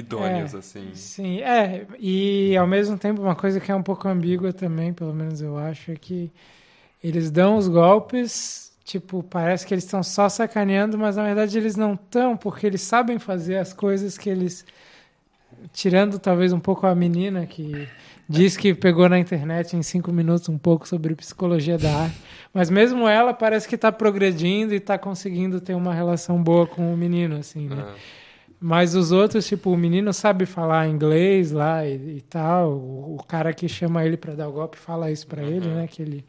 idôneos, 0.00 0.54
é, 0.54 0.58
assim. 0.58 0.90
Sim, 0.94 1.40
é. 1.40 1.86
E 1.98 2.56
ao 2.56 2.66
mesmo 2.66 2.96
tempo, 2.98 3.22
uma 3.22 3.34
coisa 3.34 3.60
que 3.60 3.70
é 3.70 3.74
um 3.74 3.82
pouco 3.82 4.08
ambígua 4.08 4.52
também, 4.52 4.92
pelo 4.92 5.14
menos 5.14 5.40
eu 5.40 5.56
acho, 5.56 5.92
é 5.92 5.96
que 5.96 6.30
eles 7.02 7.30
dão 7.30 7.56
os 7.56 7.68
golpes, 7.68 8.72
tipo, 8.84 9.22
parece 9.22 9.66
que 9.66 9.74
eles 9.74 9.84
estão 9.84 10.02
só 10.02 10.28
sacaneando, 10.28 10.98
mas 10.98 11.16
na 11.16 11.24
verdade 11.24 11.56
eles 11.56 11.76
não 11.76 11.94
estão, 11.94 12.36
porque 12.36 12.66
eles 12.66 12.82
sabem 12.82 13.18
fazer 13.18 13.56
as 13.56 13.72
coisas 13.72 14.16
que 14.18 14.28
eles. 14.28 14.64
Tirando 15.72 16.18
talvez 16.20 16.52
um 16.52 16.60
pouco 16.60 16.86
a 16.86 16.94
menina 16.94 17.44
que 17.44 17.88
Diz 18.28 18.58
que 18.58 18.74
pegou 18.74 19.08
na 19.08 19.18
internet 19.18 19.74
em 19.74 19.82
cinco 19.82 20.12
minutos 20.12 20.50
um 20.50 20.58
pouco 20.58 20.86
sobre 20.86 21.14
psicologia 21.14 21.78
da 21.78 21.90
arte. 21.90 22.18
Mas 22.52 22.68
mesmo 22.68 23.08
ela 23.08 23.32
parece 23.32 23.66
que 23.66 23.74
está 23.74 23.90
progredindo 23.90 24.74
e 24.74 24.76
está 24.76 24.98
conseguindo 24.98 25.62
ter 25.62 25.74
uma 25.74 25.94
relação 25.94 26.42
boa 26.42 26.66
com 26.66 26.92
o 26.92 26.96
menino, 26.96 27.36
assim, 27.36 27.68
né? 27.68 27.76
Uhum. 27.76 27.94
Mas 28.60 28.94
os 28.94 29.12
outros, 29.12 29.46
tipo, 29.46 29.70
o 29.70 29.76
menino 29.76 30.12
sabe 30.12 30.44
falar 30.44 30.88
inglês 30.88 31.52
lá 31.52 31.86
e, 31.86 32.16
e 32.16 32.20
tal. 32.28 32.72
O, 32.72 33.16
o, 33.16 33.22
cara 33.22 33.52
que 33.52 33.68
chama 33.68 34.04
ele 34.04 34.16
para 34.16 34.34
dar 34.34 34.48
o 34.48 34.52
golpe 34.52 34.76
fala 34.76 35.10
isso 35.10 35.26
para 35.26 35.42
uhum. 35.42 35.48
ele, 35.48 35.68
né? 35.68 35.86
Que 35.86 36.02
ele, 36.02 36.24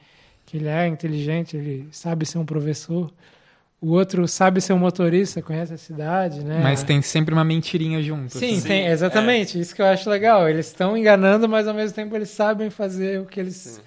que 0.45 0.57
ele 0.57 0.67
é 0.67 0.87
inteligente, 0.87 1.57
ele 1.57 1.87
sabe 1.91 2.25
ser 2.25 2.37
um 2.37 2.45
professor. 2.45 3.11
O 3.81 3.93
outro 3.93 4.27
sabe 4.27 4.61
ser 4.61 4.73
um 4.73 4.77
motorista, 4.77 5.41
conhece 5.41 5.73
a 5.73 5.77
cidade, 5.77 6.43
né? 6.43 6.59
Mas 6.61 6.83
tem 6.83 7.01
sempre 7.01 7.33
uma 7.33 7.45
mentirinha 7.45 8.01
junto. 8.01 8.37
Sim, 8.37 8.57
assim. 8.57 8.67
tem, 8.67 8.87
exatamente. 8.87 9.57
É. 9.57 9.61
Isso 9.61 9.73
que 9.73 9.81
eu 9.81 9.85
acho 9.85 10.07
legal. 10.09 10.47
Eles 10.47 10.67
estão 10.67 10.95
enganando, 10.95 11.47
mas 11.49 11.67
ao 11.67 11.73
mesmo 11.73 11.95
tempo 11.95 12.15
eles 12.15 12.29
sabem 12.29 12.69
fazer 12.69 13.21
o 13.21 13.25
que 13.25 13.39
eles 13.39 13.81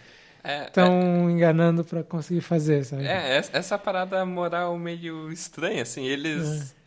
estão 0.66 0.94
é, 0.94 1.28
é, 1.28 1.30
enganando 1.30 1.84
para 1.84 2.02
conseguir 2.02 2.40
fazer, 2.40 2.84
sabe? 2.84 3.04
É, 3.06 3.36
essa 3.52 3.78
parada 3.78 4.24
moral 4.24 4.76
meio 4.78 5.30
estranha, 5.30 5.82
assim. 5.82 6.06
Eles 6.06 6.72
é. 6.78 6.81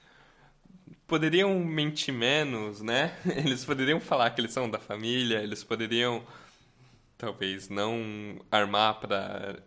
Poderiam 1.08 1.60
mentir 1.60 2.14
menos, 2.14 2.82
né? 2.82 3.16
Eles 3.26 3.64
poderiam 3.64 4.00
falar 4.00 4.30
que 4.32 4.42
eles 4.42 4.52
são 4.52 4.70
da 4.70 4.80
família, 4.80 5.38
eles 5.38 5.64
poderiam 5.64 6.24
talvez 7.18 7.70
não 7.70 8.40
armar 8.52 9.00
para 9.00 9.58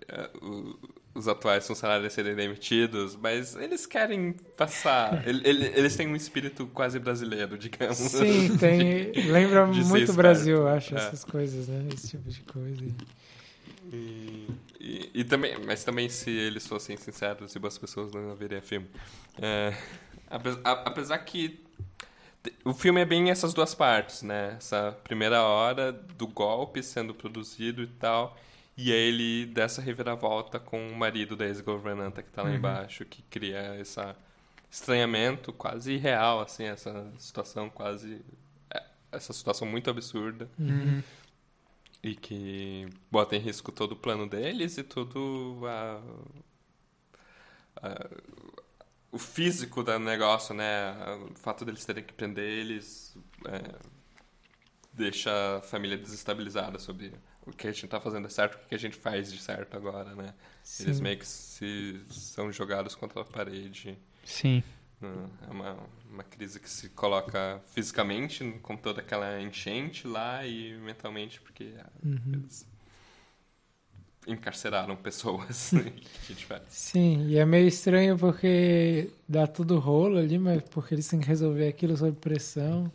uh, 0.42 0.78
os 1.14 1.26
atuais 1.26 1.66
funcionários 1.66 2.12
serem 2.12 2.35
demitidos, 2.35 3.16
mas 3.16 3.57
eles 3.57 3.87
querem 3.87 4.35
passar. 4.57 5.23
eles 5.26 5.97
têm 5.97 6.07
um 6.07 6.16
espírito 6.16 6.66
quase 6.68 6.99
brasileiro, 6.99 7.59
digamos. 7.59 7.97
Sim, 7.97 8.57
tem. 8.59 9.11
De, 9.11 9.23
lembra 9.23 9.66
de 9.66 9.85
muito 9.85 10.12
Brasil, 10.12 10.59
eu 10.59 10.68
acho, 10.68 10.95
é. 10.95 10.99
essas 10.99 11.25
coisas, 11.25 11.68
né? 11.68 11.88
Esse 11.92 12.11
tipo 12.11 12.28
de 12.28 12.40
coisa. 12.42 12.85
E, 13.92 14.47
e, 14.78 15.11
e, 15.14 15.25
também, 15.25 15.57
mas 15.64 15.83
também 15.83 16.09
se 16.09 16.30
eles 16.30 16.66
fossem 16.66 16.97
sinceros 16.97 17.54
e 17.54 17.59
boas 17.59 17.78
pessoas 17.78 18.12
não 18.12 18.30
haveria 18.30 18.61
filme. 18.61 18.87
É, 19.40 19.75
apesar 20.64 21.18
que 21.18 21.61
o 22.64 22.73
filme 22.73 23.00
é 23.00 23.04
bem 23.04 23.30
essas 23.30 23.52
duas 23.52 23.75
partes, 23.75 24.23
né? 24.23 24.54
Essa 24.58 24.97
primeira 25.04 25.42
hora 25.42 25.92
do 25.92 26.26
golpe 26.26 26.82
sendo 26.82 27.14
produzido 27.14 27.82
e 27.82 27.87
tal 27.87 28.37
e 28.78 28.92
aí 28.92 29.08
ele 29.08 29.47
dessa 29.47 29.82
reviravolta 29.82 30.61
com 30.61 30.88
o 30.88 30.97
marido 30.97 31.35
da 31.35 31.44
ex-governanta 31.44 32.23
que 32.23 32.28
está 32.28 32.42
lá 32.44 32.50
uhum. 32.50 32.54
embaixo, 32.54 33.04
que 33.04 33.23
cria 33.23 33.76
esse 33.80 34.00
estranhamento 34.70 35.52
quase 35.52 35.94
irreal, 35.94 36.40
assim, 36.40 36.62
essa 36.62 37.12
situação 37.18 37.68
quase... 37.68 38.25
É, 38.70 38.80
essa 39.11 39.32
situação 39.32 39.66
muito 39.66 39.90
absurda. 39.90 40.49
Uhum. 40.56 41.02
E 42.00 42.14
que 42.14 42.88
bota 43.11 43.35
em 43.35 43.40
risco 43.40 43.73
todo 43.73 43.92
o 43.92 43.97
plano 43.97 44.28
deles 44.28 44.78
e 44.78 44.85
todo 44.85 45.58
a, 45.66 46.00
a, 47.82 48.11
o 49.11 49.19
físico 49.19 49.83
do 49.83 49.99
negócio, 49.99 50.55
né? 50.55 50.95
O 51.31 51.38
fato 51.38 51.65
deles 51.65 51.85
terem 51.85 52.05
que 52.05 52.12
prender 52.12 52.45
eles 52.45 53.17
é, 53.47 53.75
deixa 54.93 55.31
a 55.57 55.62
família 55.62 55.97
desestabilizada 55.97 56.79
sobre 56.79 57.12
o 57.47 57.53
que 57.53 57.67
a 57.67 57.73
gente 57.73 57.87
está 57.87 58.00
fazendo 58.00 58.27
é 58.27 58.31
certo, 58.31 58.57
o 58.57 58.69
que 58.69 58.75
a 58.75 58.79
gente 58.79 58.97
faz 58.97 59.33
de 59.33 59.41
certo 59.41 59.77
agora, 59.77 60.15
né? 60.15 60.35
Sim. 60.62 60.85
Eles 60.85 61.00
meio 61.00 61.19
que 61.19 61.27
se, 61.27 62.00
são 62.11 62.53
jogados 62.53 62.95
contra 62.95 63.23
a 63.23 63.25
parede. 63.25 63.99
Sim. 64.25 64.62
É 65.00 65.50
uma, 65.50 65.79
uma 66.11 66.25
crise 66.25 66.59
que 66.59 66.69
se 66.69 66.88
coloca 66.91 67.62
fisicamente, 67.69 68.45
com 68.61 68.77
toda 68.77 69.00
aquela 69.00 69.41
enchente 69.41 70.07
lá, 70.07 70.45
e 70.45 70.77
mentalmente, 70.79 71.41
porque 71.41 71.73
uhum. 72.05 72.33
eles 72.35 72.67
encarceraram 74.28 74.94
pessoas. 74.94 75.73
Sim, 76.68 77.26
e 77.26 77.38
é 77.38 77.44
meio 77.44 77.66
estranho 77.66 78.16
porque 78.16 79.11
dá 79.28 79.47
tudo 79.47 79.78
rolo 79.78 80.18
ali, 80.18 80.38
mas 80.38 80.62
porque 80.70 80.94
eles 80.94 81.08
têm 81.08 81.20
que 81.20 81.26
resolver 81.26 81.66
aquilo 81.66 81.97
sob 81.97 82.12
pressão. 82.12 82.90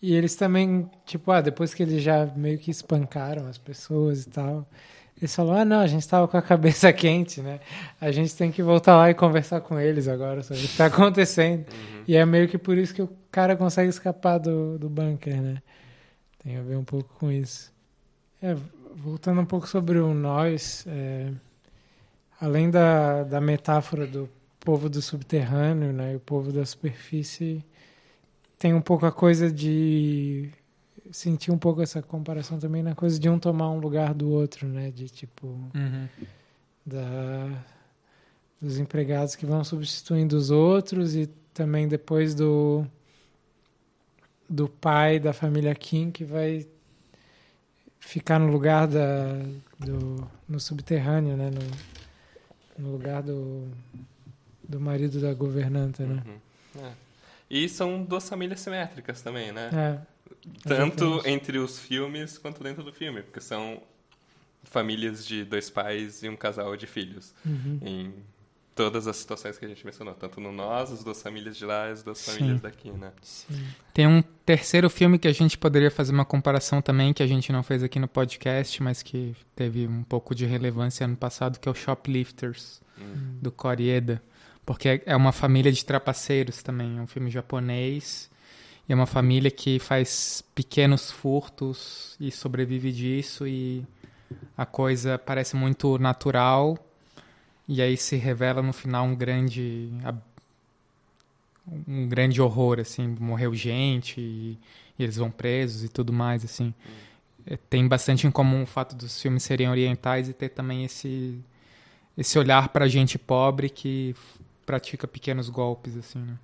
E 0.00 0.14
eles 0.14 0.34
também, 0.34 0.88
tipo, 1.04 1.30
ah, 1.30 1.42
depois 1.42 1.74
que 1.74 1.82
eles 1.82 2.02
já 2.02 2.24
meio 2.34 2.58
que 2.58 2.70
espancaram 2.70 3.46
as 3.46 3.58
pessoas 3.58 4.24
e 4.24 4.30
tal, 4.30 4.66
eles 5.18 5.34
falaram, 5.34 5.60
ah, 5.60 5.64
não, 5.66 5.80
a 5.80 5.86
gente 5.86 6.00
estava 6.00 6.26
com 6.26 6.36
a 6.38 6.42
cabeça 6.42 6.90
quente, 6.94 7.42
né? 7.42 7.60
A 8.00 8.10
gente 8.10 8.34
tem 8.34 8.50
que 8.50 8.62
voltar 8.62 8.96
lá 8.96 9.10
e 9.10 9.14
conversar 9.14 9.60
com 9.60 9.78
eles 9.78 10.08
agora 10.08 10.42
sobre 10.42 10.62
o 10.62 10.66
que 10.66 10.72
está 10.72 10.86
acontecendo. 10.86 11.66
Uhum. 11.70 12.04
E 12.08 12.16
é 12.16 12.24
meio 12.24 12.48
que 12.48 12.56
por 12.56 12.78
isso 12.78 12.94
que 12.94 13.02
o 13.02 13.10
cara 13.30 13.54
consegue 13.54 13.90
escapar 13.90 14.38
do, 14.38 14.78
do 14.78 14.88
bunker, 14.88 15.42
né? 15.42 15.62
Tem 16.42 16.56
a 16.56 16.62
ver 16.62 16.76
um 16.76 16.84
pouco 16.84 17.14
com 17.18 17.30
isso. 17.30 17.70
É, 18.42 18.56
voltando 18.94 19.40
um 19.40 19.46
pouco 19.46 19.68
sobre 19.68 19.98
o 19.98 20.14
nós, 20.14 20.84
é, 20.86 21.32
além 22.40 22.70
da, 22.70 23.24
da 23.24 23.40
metáfora 23.40 24.06
do 24.06 24.28
povo 24.58 24.88
do 24.88 25.00
subterrâneo, 25.00 25.92
né, 25.92 26.12
e 26.12 26.16
o 26.16 26.20
povo 26.20 26.52
da 26.52 26.64
superfície, 26.64 27.64
tem 28.58 28.74
um 28.74 28.80
pouco 28.80 29.06
a 29.06 29.12
coisa 29.12 29.50
de 29.50 30.50
sentir 31.10 31.50
um 31.50 31.58
pouco 31.58 31.82
essa 31.82 32.02
comparação 32.02 32.58
também 32.58 32.82
na 32.82 32.94
coisa 32.94 33.18
de 33.18 33.28
um 33.28 33.38
tomar 33.38 33.70
um 33.70 33.78
lugar 33.78 34.14
do 34.14 34.30
outro, 34.30 34.68
né? 34.68 34.90
De 34.90 35.08
tipo 35.08 35.46
uhum. 35.74 36.08
da 36.84 37.64
dos 38.60 38.78
empregados 38.78 39.34
que 39.34 39.46
vão 39.46 39.64
substituindo 39.64 40.36
os 40.36 40.50
outros 40.50 41.16
e 41.16 41.26
também 41.54 41.88
depois 41.88 42.34
do 42.34 42.86
do 44.48 44.68
pai 44.68 45.18
da 45.18 45.32
família 45.32 45.74
Kim 45.74 46.10
que 46.10 46.24
vai 46.24 46.66
ficar 48.00 48.38
no 48.38 48.50
lugar 48.50 48.88
da, 48.88 49.34
do, 49.78 50.28
no 50.48 50.58
subterrâneo, 50.58 51.36
né? 51.36 51.50
No, 51.50 52.84
no 52.84 52.92
lugar 52.92 53.22
do, 53.22 53.68
do 54.66 54.80
marido 54.80 55.20
da 55.20 55.32
governanta, 55.34 56.04
né? 56.04 56.22
Uhum. 56.26 56.82
É. 56.82 56.92
E 57.50 57.68
são 57.68 58.02
duas 58.02 58.28
famílias 58.28 58.60
simétricas 58.60 59.20
também, 59.22 59.52
né? 59.52 59.70
É, 59.72 59.98
Tanto 60.66 61.22
entre 61.26 61.58
os 61.58 61.78
filmes 61.78 62.38
quanto 62.38 62.62
dentro 62.62 62.82
do 62.82 62.92
filme, 62.92 63.22
porque 63.22 63.40
são 63.40 63.82
famílias 64.62 65.26
de 65.26 65.44
dois 65.44 65.68
pais 65.68 66.22
e 66.22 66.28
um 66.28 66.36
casal 66.36 66.76
de 66.76 66.86
filhos. 66.86 67.34
uhum. 67.44 67.78
Em 67.82 68.14
todas 68.84 69.06
as 69.06 69.16
situações 69.16 69.58
que 69.58 69.64
a 69.64 69.68
gente 69.68 69.84
mencionou, 69.84 70.14
tanto 70.14 70.40
no 70.40 70.50
Nós, 70.50 70.90
as 70.90 71.04
duas 71.04 71.20
famílias 71.20 71.56
de 71.56 71.66
lá 71.66 71.88
e 71.88 71.92
as 71.92 72.02
duas 72.02 72.18
Sim. 72.18 72.32
famílias 72.32 72.60
daqui, 72.62 72.90
né? 72.90 73.12
Sim. 73.20 73.62
Tem 73.92 74.06
um 74.06 74.22
terceiro 74.44 74.88
filme 74.88 75.18
que 75.18 75.28
a 75.28 75.32
gente 75.32 75.58
poderia 75.58 75.90
fazer 75.90 76.12
uma 76.12 76.24
comparação 76.24 76.80
também, 76.80 77.12
que 77.12 77.22
a 77.22 77.26
gente 77.26 77.52
não 77.52 77.62
fez 77.62 77.82
aqui 77.82 77.98
no 77.98 78.08
podcast, 78.08 78.82
mas 78.82 79.02
que 79.02 79.36
teve 79.54 79.86
um 79.86 80.02
pouco 80.02 80.34
de 80.34 80.46
relevância 80.46 81.04
ano 81.04 81.16
passado, 81.16 81.58
que 81.58 81.68
é 81.68 81.72
o 81.72 81.74
Shoplifters, 81.74 82.80
Hum. 82.98 83.38
do 83.40 83.50
Korieda. 83.50 84.22
Porque 84.64 85.02
é 85.04 85.16
uma 85.16 85.32
família 85.32 85.72
de 85.72 85.84
trapaceiros 85.84 86.62
também, 86.62 86.98
é 86.98 87.00
um 87.00 87.06
filme 87.06 87.30
japonês. 87.30 88.30
E 88.88 88.92
é 88.92 88.94
uma 88.96 89.06
família 89.06 89.50
que 89.50 89.78
faz 89.78 90.42
pequenos 90.54 91.10
furtos 91.10 92.16
e 92.18 92.30
sobrevive 92.30 92.90
disso 92.92 93.46
e 93.46 93.84
a 94.56 94.66
coisa 94.66 95.18
parece 95.18 95.54
muito 95.54 95.96
natural. 95.98 96.76
E 97.72 97.80
aí 97.80 97.96
se 97.96 98.16
revela 98.16 98.60
no 98.60 98.72
final 98.72 99.06
um 99.06 99.14
grande 99.14 99.92
um 101.86 102.08
grande 102.08 102.42
horror 102.42 102.80
assim, 102.80 103.06
morreu 103.20 103.54
gente 103.54 104.20
e, 104.20 104.58
e 104.98 105.04
eles 105.04 105.14
vão 105.16 105.30
presos 105.30 105.84
e 105.84 105.88
tudo 105.88 106.12
mais 106.12 106.44
assim. 106.44 106.74
É, 107.46 107.56
Tem 107.56 107.86
bastante 107.86 108.26
em 108.26 108.30
comum 108.30 108.64
o 108.64 108.66
fato 108.66 108.96
dos 108.96 109.22
filmes 109.22 109.44
serem 109.44 109.68
orientais 109.68 110.28
e 110.28 110.32
ter 110.32 110.48
também 110.48 110.84
esse 110.84 111.38
esse 112.18 112.36
olhar 112.40 112.70
para 112.70 112.88
gente 112.88 113.16
pobre 113.16 113.70
que 113.70 114.16
pratica 114.66 115.06
pequenos 115.06 115.48
golpes 115.48 115.96
assim, 115.96 116.18
né? 116.18 116.36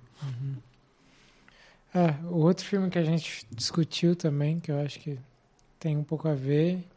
É, 1.93 2.23
o 2.23 2.37
outro 2.37 2.65
filme 2.65 2.89
que 2.89 2.97
a 2.97 3.03
gente 3.03 3.45
discutiu 3.51 4.15
também, 4.15 4.61
que 4.61 4.71
eu 4.71 4.79
acho 4.79 4.97
que 4.97 5.19
tem 5.77 5.97
um 5.97 6.05
pouco 6.05 6.29
a 6.29 6.33
ver 6.33 6.87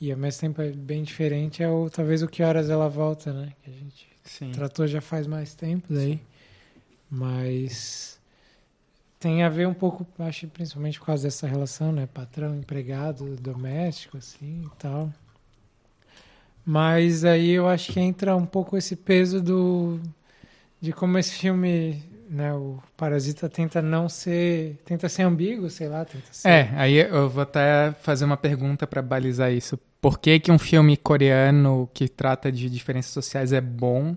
e 0.00 0.12
ao 0.12 0.18
mesmo 0.18 0.40
tempo 0.40 0.62
é 0.62 0.70
bem 0.70 1.02
diferente, 1.02 1.62
é 1.62 1.68
o 1.68 1.88
talvez 1.90 2.22
o 2.22 2.28
Que 2.28 2.42
Horas 2.42 2.70
Ela 2.70 2.88
Volta, 2.88 3.32
né? 3.32 3.52
Que 3.62 3.70
a 3.70 3.72
gente 3.72 4.08
Sim. 4.24 4.52
tratou 4.52 4.86
já 4.86 5.00
faz 5.00 5.26
mais 5.26 5.54
tempo 5.54 5.86
daí. 5.90 6.20
Mas 7.10 8.20
tem 9.18 9.42
a 9.42 9.48
ver 9.48 9.66
um 9.66 9.74
pouco, 9.74 10.06
acho 10.18 10.46
principalmente 10.48 10.98
por 10.98 11.06
causa 11.06 11.24
dessa 11.24 11.46
relação, 11.46 11.90
né? 11.90 12.06
Patrão, 12.06 12.54
empregado, 12.54 13.36
doméstico, 13.36 14.18
assim 14.18 14.64
e 14.66 14.76
tal. 14.78 15.12
Mas 16.64 17.24
aí 17.24 17.50
eu 17.50 17.66
acho 17.66 17.92
que 17.92 17.98
entra 17.98 18.36
um 18.36 18.44
pouco 18.46 18.76
esse 18.76 18.94
peso 18.94 19.40
do 19.40 20.00
de 20.80 20.92
como 20.92 21.18
esse 21.18 21.32
filme, 21.32 22.02
né, 22.28 22.52
o 22.52 22.78
Parasita 22.96 23.48
tenta 23.48 23.80
não 23.80 24.08
ser, 24.08 24.78
tenta 24.84 25.08
ser 25.08 25.22
ambíguo, 25.22 25.70
sei 25.70 25.88
lá, 25.88 26.04
tenta 26.04 26.26
ser. 26.30 26.48
É, 26.48 26.70
aí 26.76 26.94
eu 26.96 27.28
vou 27.28 27.42
até 27.42 27.92
fazer 28.02 28.24
uma 28.24 28.36
pergunta 28.36 28.86
para 28.86 29.00
balizar 29.00 29.52
isso. 29.52 29.78
Por 30.00 30.18
que, 30.18 30.38
que 30.38 30.52
um 30.52 30.58
filme 30.58 30.96
coreano 30.96 31.88
que 31.92 32.08
trata 32.08 32.52
de 32.52 32.68
diferenças 32.68 33.12
sociais 33.12 33.52
é 33.52 33.60
bom 33.60 34.16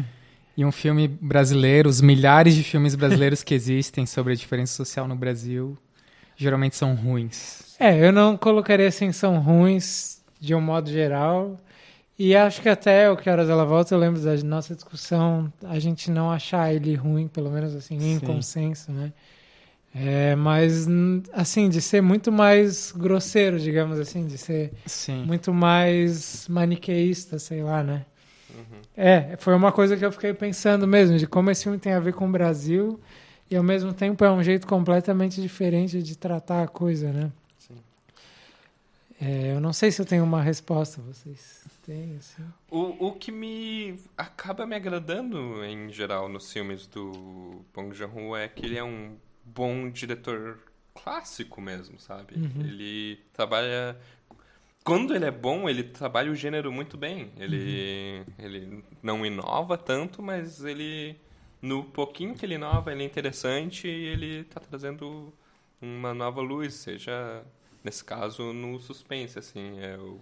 e 0.56 0.64
um 0.64 0.72
filme 0.72 1.08
brasileiro, 1.08 1.88
os 1.88 2.00
milhares 2.00 2.54
de 2.54 2.62
filmes 2.62 2.94
brasileiros 2.94 3.42
que 3.42 3.54
existem 3.54 4.04
sobre 4.06 4.32
a 4.32 4.36
diferença 4.36 4.74
social 4.74 5.06
no 5.06 5.16
Brasil, 5.16 5.78
geralmente 6.36 6.76
são 6.76 6.94
ruins? 6.94 7.76
É, 7.78 7.96
eu 8.04 8.12
não 8.12 8.36
colocaria 8.36 8.88
assim, 8.88 9.12
são 9.12 9.38
ruins 9.38 10.20
de 10.40 10.54
um 10.54 10.60
modo 10.60 10.90
geral. 10.90 11.58
E 12.24 12.36
acho 12.36 12.62
que 12.62 12.68
até 12.68 13.10
o 13.10 13.16
Que 13.16 13.28
Horas 13.28 13.50
Ela 13.50 13.64
Volta, 13.64 13.92
eu 13.92 13.98
lembro 13.98 14.22
da 14.22 14.36
nossa 14.44 14.76
discussão, 14.76 15.52
a 15.64 15.80
gente 15.80 16.08
não 16.08 16.30
achar 16.30 16.72
ele 16.72 16.94
ruim, 16.94 17.26
pelo 17.26 17.50
menos 17.50 17.74
assim, 17.74 17.96
em 17.96 18.20
Sim. 18.20 18.24
consenso, 18.24 18.92
né? 18.92 19.12
É, 19.92 20.36
mas, 20.36 20.86
assim, 21.32 21.68
de 21.68 21.82
ser 21.82 22.00
muito 22.00 22.30
mais 22.30 22.92
grosseiro, 22.92 23.58
digamos 23.58 23.98
assim, 23.98 24.24
de 24.24 24.38
ser 24.38 24.72
Sim. 24.86 25.24
muito 25.24 25.52
mais 25.52 26.46
maniqueísta, 26.46 27.40
sei 27.40 27.60
lá, 27.60 27.82
né? 27.82 28.06
Uhum. 28.54 28.80
É, 28.96 29.36
foi 29.40 29.56
uma 29.56 29.72
coisa 29.72 29.96
que 29.96 30.06
eu 30.06 30.12
fiquei 30.12 30.32
pensando 30.32 30.86
mesmo, 30.86 31.18
de 31.18 31.26
como 31.26 31.50
esse 31.50 31.64
filme 31.64 31.76
tem 31.80 31.92
a 31.92 31.98
ver 31.98 32.12
com 32.12 32.28
o 32.28 32.30
Brasil 32.30 33.00
e 33.50 33.56
ao 33.56 33.64
mesmo 33.64 33.92
tempo 33.92 34.24
é 34.24 34.30
um 34.30 34.44
jeito 34.44 34.64
completamente 34.68 35.42
diferente 35.42 36.00
de 36.00 36.16
tratar 36.16 36.62
a 36.62 36.68
coisa, 36.68 37.12
né? 37.12 37.32
Sim. 37.58 37.74
É, 39.20 39.56
eu 39.56 39.60
não 39.60 39.72
sei 39.72 39.90
se 39.90 40.00
eu 40.00 40.06
tenho 40.06 40.22
uma 40.22 40.40
resposta, 40.40 41.02
vocês 41.02 41.61
têm, 41.82 42.16
assim? 42.16 42.44
O, 42.70 43.08
o 43.08 43.12
que 43.12 43.30
me 43.30 43.98
acaba 44.16 44.66
me 44.66 44.74
agradando 44.74 45.64
em 45.64 45.90
geral 45.90 46.28
nos 46.28 46.52
filmes 46.52 46.86
do 46.86 47.64
Bong 47.74 47.94
Joon-ho 47.94 48.36
é 48.36 48.48
que 48.48 48.64
ele 48.64 48.78
é 48.78 48.84
um 48.84 49.16
bom 49.44 49.90
diretor 49.90 50.58
clássico 50.94 51.60
mesmo, 51.60 51.98
sabe? 51.98 52.34
Uhum. 52.36 52.64
Ele 52.64 53.20
trabalha 53.32 53.98
quando 54.84 55.14
ele 55.14 55.24
é 55.24 55.30
bom, 55.30 55.68
ele 55.68 55.84
trabalha 55.84 56.30
o 56.30 56.34
gênero 56.34 56.72
muito 56.72 56.96
bem. 56.96 57.30
Ele 57.36 58.24
ele 58.38 58.84
não 59.02 59.24
inova 59.24 59.76
tanto, 59.76 60.22
mas 60.22 60.64
ele 60.64 61.16
no 61.60 61.84
pouquinho 61.84 62.34
que 62.34 62.44
ele 62.44 62.54
inova, 62.54 62.92
ele 62.92 63.02
é 63.02 63.06
interessante 63.06 63.86
e 63.86 64.06
ele 64.06 64.44
tá 64.44 64.60
trazendo 64.60 65.32
uma 65.80 66.12
nova 66.12 66.40
luz, 66.40 66.74
seja 66.74 67.44
nesse 67.84 68.04
caso 68.04 68.52
no 68.52 68.78
suspense 68.80 69.38
assim, 69.38 69.78
é 69.80 69.96
o 69.96 70.20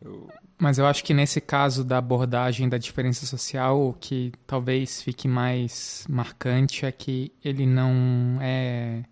eu, 0.00 0.28
Mas 0.58 0.78
eu 0.78 0.86
acho 0.86 1.04
que 1.04 1.14
nesse 1.14 1.40
caso 1.40 1.84
da 1.84 1.98
abordagem 1.98 2.68
da 2.68 2.78
diferença 2.78 3.26
social, 3.26 3.88
o 3.88 3.92
que 3.92 4.32
talvez 4.46 5.02
fique 5.02 5.28
mais 5.28 6.06
marcante 6.08 6.84
é 6.84 6.92
que 6.92 7.32
ele 7.44 7.66
não 7.66 8.38
é 8.40 9.04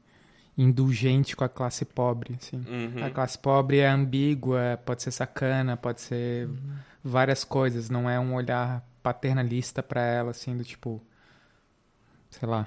indulgente 0.56 1.36
com 1.36 1.44
a 1.44 1.48
classe 1.48 1.84
pobre, 1.84 2.34
assim. 2.40 2.64
Uhum. 2.66 3.04
A 3.04 3.10
classe 3.10 3.38
pobre 3.38 3.78
é 3.78 3.88
ambígua, 3.88 4.80
pode 4.84 5.02
ser 5.02 5.10
sacana, 5.10 5.76
pode 5.76 6.00
ser 6.00 6.48
várias 7.04 7.44
coisas, 7.44 7.90
não 7.90 8.08
é 8.08 8.18
um 8.18 8.34
olhar 8.34 8.82
paternalista 9.02 9.82
pra 9.82 10.00
ela, 10.00 10.30
assim, 10.30 10.56
do 10.56 10.64
tipo, 10.64 11.00
sei 12.30 12.48
lá, 12.48 12.66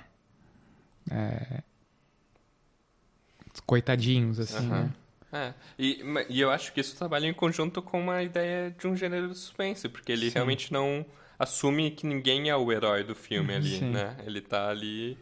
é, 1.10 1.64
coitadinhos, 3.66 4.40
assim, 4.40 4.68
Aham. 4.68 4.84
né? 4.84 4.94
É, 5.32 5.54
e, 5.78 6.04
e 6.28 6.42
eu 6.42 6.50
acho 6.50 6.74
que 6.74 6.82
isso 6.82 6.96
trabalha 6.96 7.28
em 7.28 7.34
conjunto 7.34 7.82
com 7.82 8.02
uma 8.02 8.24
ideia 8.24 8.74
de 8.78 8.88
um 8.88 8.96
gênero 8.96 9.30
de 9.30 9.38
suspense, 9.38 9.88
porque 9.88 10.12
ele 10.12 10.28
Sim. 10.28 10.34
realmente 10.34 10.74
não 10.74 11.06
assume 11.38 11.92
que 11.92 12.06
ninguém 12.06 12.50
é 12.50 12.56
o 12.56 12.72
herói 12.72 13.04
do 13.04 13.16
filme 13.16 13.54
ali, 13.54 13.78
Sim. 13.78 13.92
né? 13.92 14.16
Ele 14.26 14.42
tá 14.42 14.70
ali 14.70 15.18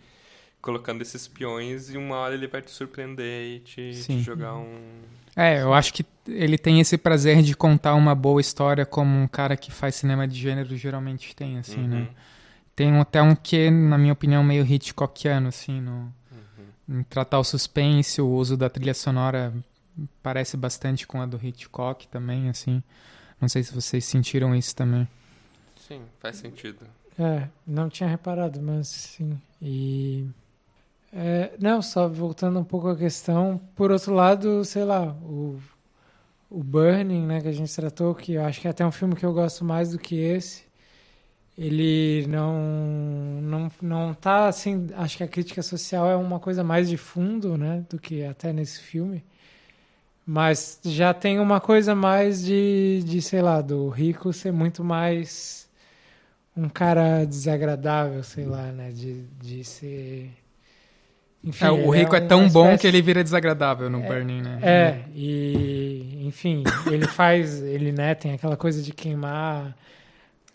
colocando 0.61 1.01
esses 1.01 1.27
peões 1.27 1.89
e 1.93 1.97
uma 1.97 2.15
hora 2.17 2.33
ele 2.33 2.47
vai 2.47 2.61
te 2.61 2.71
surpreender 2.71 3.55
e 3.55 3.59
te, 3.59 3.91
te 4.03 4.19
jogar 4.19 4.55
um... 4.55 4.79
É, 5.35 5.61
eu 5.61 5.71
acho 5.71 5.93
que 5.93 6.03
ele 6.27 6.57
tem 6.57 6.79
esse 6.79 6.97
prazer 6.97 7.43
de 7.43 7.55
contar 7.55 7.93
uma 7.93 8.15
boa 8.15 8.41
história 8.41 8.85
como 8.85 9.15
um 9.15 9.27
cara 9.27 9.55
que 9.55 9.71
faz 9.71 9.95
cinema 9.95 10.27
de 10.27 10.35
gênero 10.39 10.75
geralmente 10.75 11.35
tem, 11.35 11.59
assim, 11.59 11.81
Uhum, 11.81 11.87
né? 11.87 12.07
Tem 12.75 12.95
até 12.99 13.21
um 13.21 13.35
que, 13.35 13.71
na 13.71 13.97
minha 13.97 14.13
opinião, 14.13 14.43
meio 14.43 14.63
Hitchcockiano, 14.63 15.47
assim, 15.47 15.81
no, 15.81 16.13
uhum. 16.31 16.99
em 16.99 17.03
tratar 17.03 17.39
o 17.39 17.43
suspense, 17.43 18.21
o 18.21 18.27
uso 18.27 18.55
da 18.55 18.69
trilha 18.69 18.93
sonora 18.93 19.51
parece 20.21 20.57
bastante 20.57 21.07
com 21.07 21.21
a 21.21 21.25
do 21.25 21.39
Hitchcock 21.43 22.07
também, 22.07 22.49
assim. 22.49 22.83
Não 23.39 23.47
sei 23.47 23.63
se 23.63 23.73
vocês 23.73 24.05
sentiram 24.05 24.55
isso 24.55 24.75
também. 24.75 25.07
Sim, 25.75 26.01
faz 26.19 26.37
sentido. 26.37 26.85
É, 27.19 27.47
não 27.65 27.89
tinha 27.89 28.09
reparado, 28.09 28.61
mas 28.61 28.87
sim. 28.87 29.39
E. 29.61 30.27
é, 31.13 31.51
não, 31.59 31.81
só 31.81 32.07
voltando 32.07 32.59
um 32.59 32.63
pouco 32.63 32.89
à 32.89 32.95
questão. 32.95 33.59
Por 33.75 33.91
outro 33.91 34.13
lado, 34.13 34.63
sei 34.65 34.83
lá, 34.83 35.13
o, 35.23 35.59
o 36.49 36.63
Burning, 36.63 37.25
né, 37.25 37.41
que 37.41 37.47
a 37.47 37.51
gente 37.51 37.73
tratou, 37.73 38.13
que 38.13 38.33
eu 38.33 38.45
acho 38.45 38.61
que 38.61 38.67
é 38.67 38.71
até 38.71 38.85
um 38.85 38.91
filme 38.91 39.15
que 39.15 39.25
eu 39.25 39.33
gosto 39.33 39.63
mais 39.65 39.91
do 39.91 39.99
que 39.99 40.15
esse. 40.15 40.67
Ele 41.57 42.27
não, 42.27 42.53
não, 43.41 43.71
não 43.81 44.13
tá 44.13 44.47
assim. 44.47 44.87
Acho 44.95 45.17
que 45.17 45.23
a 45.23 45.27
crítica 45.27 45.63
social 45.63 46.07
é 46.07 46.15
uma 46.15 46.39
coisa 46.39 46.63
mais 46.63 46.87
de 46.87 46.97
fundo, 46.97 47.57
né, 47.57 47.83
do 47.89 47.99
que 47.99 48.23
até 48.23 48.53
nesse 48.53 48.79
filme. 48.79 49.23
Mas 50.29 50.79
já 50.83 51.13
tem 51.13 51.39
uma 51.39 51.61
coisa 51.61 51.95
mais 51.95 52.43
de, 52.43 53.01
de 53.05 53.21
sei 53.21 53.41
lá, 53.41 53.61
do 53.61 53.87
rico 53.87 54.33
ser 54.33 54.51
muito 54.51 54.83
mais 54.83 55.69
um 56.55 56.67
cara 56.67 57.23
desagradável, 57.23 58.21
sei 58.23 58.43
lá, 58.45 58.63
né? 58.73 58.91
De, 58.91 59.23
de 59.41 59.63
ser. 59.63 60.29
Enfim, 61.41 61.63
É, 61.63 61.71
o 61.71 61.93
ele 61.93 61.99
rico 62.03 62.13
é, 62.15 62.19
uma 62.19 62.27
tão 62.27 62.49
bom 62.49 62.65
espécie- 62.65 62.81
que 62.81 62.87
ele 62.87 63.01
vira 63.01 63.23
desagradável 63.23 63.89
no 63.89 64.01
Burning, 64.01 64.41
né? 64.41 64.59
É, 64.61 65.03
e 65.15 66.23
enfim, 66.25 66.63
ele 66.91 67.07
faz, 67.07 67.61
ele 67.63 67.93
né, 67.93 68.13
tem 68.13 68.33
aquela 68.33 68.57
coisa 68.57 68.81
de 68.81 68.91
queimar 68.91 69.77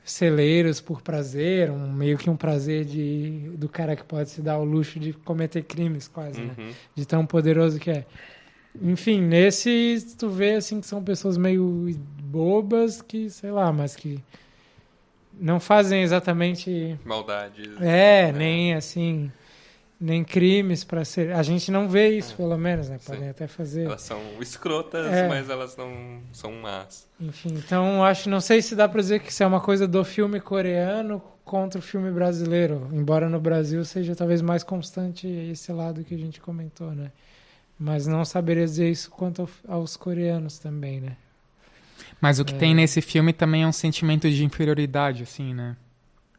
celeiros 0.04 0.82
por 0.82 1.00
prazer, 1.00 1.70
um 1.70 1.90
meio 1.90 2.18
que 2.18 2.28
um 2.28 2.36
prazer 2.36 2.84
de 2.84 3.52
do 3.56 3.68
cara 3.70 3.96
que 3.96 4.04
pode 4.04 4.28
se 4.28 4.42
dar 4.42 4.58
o 4.58 4.64
luxo 4.64 5.00
de 5.00 5.12
cometer 5.14 5.62
crimes 5.62 6.08
quase, 6.08 6.40
né? 6.42 6.54
Uhum. 6.58 6.72
De 6.94 7.06
tão 7.06 7.24
poderoso 7.24 7.78
que 7.78 7.90
é. 7.90 8.04
Enfim, 8.80 9.20
nesse 9.20 10.14
tu 10.18 10.28
vê 10.28 10.54
assim 10.54 10.80
que 10.80 10.86
são 10.86 11.02
pessoas 11.02 11.36
meio 11.36 11.94
bobas 12.22 13.02
que, 13.02 13.28
sei 13.28 13.50
lá, 13.50 13.72
mas 13.72 13.94
que 13.94 14.18
não 15.38 15.58
fazem 15.60 16.02
exatamente 16.02 16.98
Maldades. 17.04 17.68
é, 17.80 18.32
né? 18.32 18.38
nem 18.38 18.74
assim, 18.74 19.30
nem 20.00 20.24
crimes 20.24 20.84
para 20.84 21.04
ser. 21.04 21.32
A 21.32 21.42
gente 21.42 21.70
não 21.70 21.88
vê 21.88 22.08
isso, 22.16 22.34
pelo 22.36 22.56
menos, 22.56 22.88
né? 22.88 22.98
Podem 23.04 23.24
Sim. 23.24 23.28
até 23.30 23.46
fazer. 23.46 23.84
Elas 23.84 24.02
são 24.02 24.20
escrotas, 24.40 25.06
É. 25.06 25.28
mas 25.28 25.48
elas 25.50 25.76
não 25.76 26.20
são 26.32 26.52
más. 26.52 27.06
Enfim, 27.20 27.54
então 27.54 28.02
acho, 28.04 28.28
não 28.28 28.40
sei 28.40 28.62
se 28.62 28.74
dá 28.74 28.88
pra 28.88 29.00
dizer 29.00 29.20
que 29.20 29.30
isso 29.30 29.42
é 29.42 29.46
uma 29.46 29.60
coisa 29.60 29.86
do 29.86 30.04
filme 30.04 30.40
coreano 30.40 31.22
contra 31.44 31.78
o 31.78 31.82
filme 31.82 32.10
brasileiro, 32.10 32.88
embora 32.92 33.28
no 33.28 33.40
Brasil 33.40 33.84
seja 33.84 34.14
talvez 34.14 34.40
mais 34.40 34.62
constante 34.62 35.26
esse 35.26 35.72
lado 35.72 36.04
que 36.04 36.14
a 36.14 36.18
gente 36.18 36.40
comentou, 36.40 36.92
né? 36.92 37.10
Mas 37.84 38.06
não 38.06 38.24
saberia 38.24 38.64
dizer 38.64 38.88
isso 38.90 39.10
quanto 39.10 39.42
ao- 39.66 39.76
aos 39.80 39.96
coreanos 39.96 40.56
também, 40.56 41.00
né? 41.00 41.16
Mas 42.20 42.38
o 42.38 42.44
que 42.44 42.54
É. 42.54 42.56
tem 42.58 42.74
nesse 42.76 43.00
filme 43.00 43.32
também 43.32 43.64
é 43.64 43.66
um 43.66 43.72
sentimento 43.72 44.30
de 44.30 44.44
inferioridade, 44.44 45.24
assim, 45.24 45.52
né? 45.52 45.76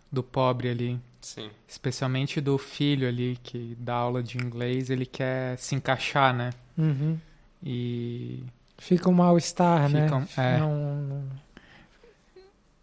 Do 0.10 0.23
pobre 0.23 0.69
ali. 0.69 0.97
Sim. 1.19 1.49
Especialmente 1.67 2.39
do 2.39 2.58
filho 2.58 3.06
ali 3.08 3.38
que 3.43 3.75
dá 3.77 3.93
aula 3.95 4.23
de 4.23 4.38
inglês, 4.38 4.89
ele 4.89 5.06
quer 5.06 5.58
se 5.58 5.75
encaixar, 5.75 6.34
né? 6.34 6.51
Uhum. 6.77 7.17
E 7.62 8.43
Fica 8.77 9.10
um 9.10 9.13
mal-estar, 9.13 9.89
né? 9.89 10.03
Fica 10.03 10.15
um- 10.17 10.27
é. 10.41 10.58
Não, 10.60 10.75
não- 10.95 11.23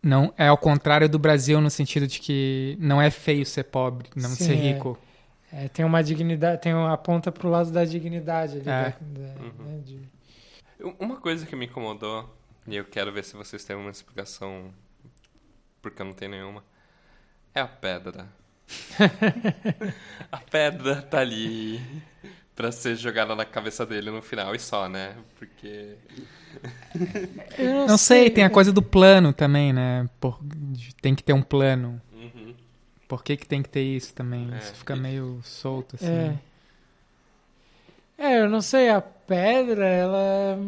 não 0.03 0.35
é 0.37 0.49
ao 0.49 0.57
contrário 0.59 1.09
do 1.09 1.19
Brasil 1.19 1.61
no 1.63 1.71
sentido 1.71 2.07
de 2.07 2.19
que 2.21 2.77
não 2.79 3.01
é 3.01 3.11
feio 3.11 3.45
ser 3.47 3.65
pobre, 3.65 4.09
não 4.17 4.29
Sim, 4.31 4.45
ser 4.45 4.53
é. 4.53 4.57
rico. 4.73 4.99
é, 5.03 5.10
tem 5.73 5.85
uma 5.85 6.03
dignidade, 6.03 6.61
tem 6.63 6.73
uma 6.75 6.97
ponta 6.97 7.31
pro 7.33 7.49
lado 7.49 7.71
da 7.71 7.85
dignidade 7.85 8.59
ali. 8.59 8.69
É. 8.69 8.83
da- 8.91 8.91
da- 9.01 9.43
Uhum. 9.43 9.65
né, 9.65 9.81
de- 9.85 10.09
Uma 10.99 11.17
coisa 11.17 11.45
que 11.47 11.55
me 11.57 11.67
incomodou, 11.67 12.35
e 12.67 12.75
eu 12.77 12.85
quero 12.85 13.13
ver 13.13 13.23
se 13.25 13.37
vocês 13.37 13.65
têm 13.65 13.77
uma 13.77 13.91
explicação, 13.91 14.73
porque 15.83 16.01
eu 16.01 16.07
não 16.07 16.13
tenho 16.13 16.31
nenhuma, 16.31 16.65
é 17.55 17.61
a 17.61 17.67
pedra. 17.69 18.27
a 20.31 20.39
pedra 20.39 21.03
tá 21.03 21.19
ali 21.21 21.81
pra 22.55 22.71
ser 22.73 22.95
jogada 22.97 23.35
na 23.35 23.45
cabeça 23.45 23.85
dele 23.85 24.11
no 24.11 24.23
final 24.23 24.55
e 24.55 24.59
só, 24.59 24.89
né? 24.89 25.17
Porque. 25.39 25.97
Eu 27.59 27.87
Não 27.87 27.99
sei, 27.99 28.31
tem 28.31 28.45
a 28.45 28.51
coisa 28.51 28.73
do 28.73 28.83
plano 28.83 29.33
também, 29.33 29.73
né? 29.73 30.09
Por- 30.21 30.41
tem 31.03 31.15
que 31.15 31.23
ter 31.23 31.33
um 31.33 31.43
plano. 31.43 32.01
Uhum. 32.13 32.55
Por 33.11 33.25
que, 33.25 33.37
que 33.37 33.47
tem 33.47 33.61
que 33.63 33.69
ter 33.69 33.83
isso 33.83 34.15
também? 34.15 34.49
É, 34.55 34.59
Isso 34.59 34.75
fica 34.77 34.95
e- 34.95 35.01
meio 35.01 35.41
solto, 35.43 35.97
assim. 35.97 36.07
É. 36.07 36.35
É, 38.17 38.41
eu 38.41 38.49
não 38.49 38.61
sei, 38.61 38.89
a 38.91 39.01
pedra, 39.01 39.87
ela 39.87 40.59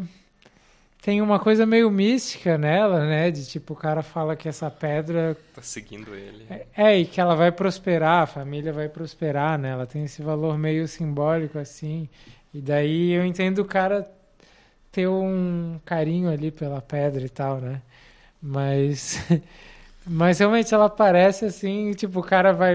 tem 1.03 1.21
uma 1.21 1.39
coisa 1.39 1.67
meio 1.67 1.91
mística 1.91 2.57
nela, 2.57 3.07
né? 3.07 3.31
De 3.31 3.45
tipo, 3.47 3.75
o 3.75 3.77
cara 3.77 4.03
fala 4.03 4.35
que 4.37 4.49
essa 4.49 4.71
pedra 4.71 5.37
Tá 5.55 5.63
seguindo 5.63 6.15
ele. 6.15 6.47
é 6.77 6.99
e 6.99 7.05
que 7.07 7.21
ela 7.21 7.35
vai 7.35 7.53
prosperar, 7.53 8.23
a 8.23 8.27
família 8.27 8.73
vai 8.73 8.89
prosperar, 8.89 9.59
né? 9.59 9.71
Ela 9.71 9.87
tem 9.87 10.05
esse 10.05 10.23
valor 10.23 10.57
meio 10.59 10.89
simbólico 10.89 11.59
assim. 11.59 12.09
E 12.55 12.61
daí 12.61 13.13
eu 13.13 13.25
entendo 13.25 13.61
o 13.61 13.65
cara 13.65 14.11
ter 14.93 15.09
um 15.09 15.81
carinho 15.85 16.31
ali 16.31 16.51
pela 16.51 16.81
pedra 16.83 17.25
e 17.25 17.29
tal, 17.29 17.61
né? 17.61 17.83
Mas 18.43 19.19
mas 20.07 20.39
realmente 20.39 20.75
ela 20.75 20.89
parece 20.91 21.45
assim, 21.45 21.93
tipo, 21.93 22.21
o 22.21 22.23
cara 22.23 22.53
vai 22.53 22.75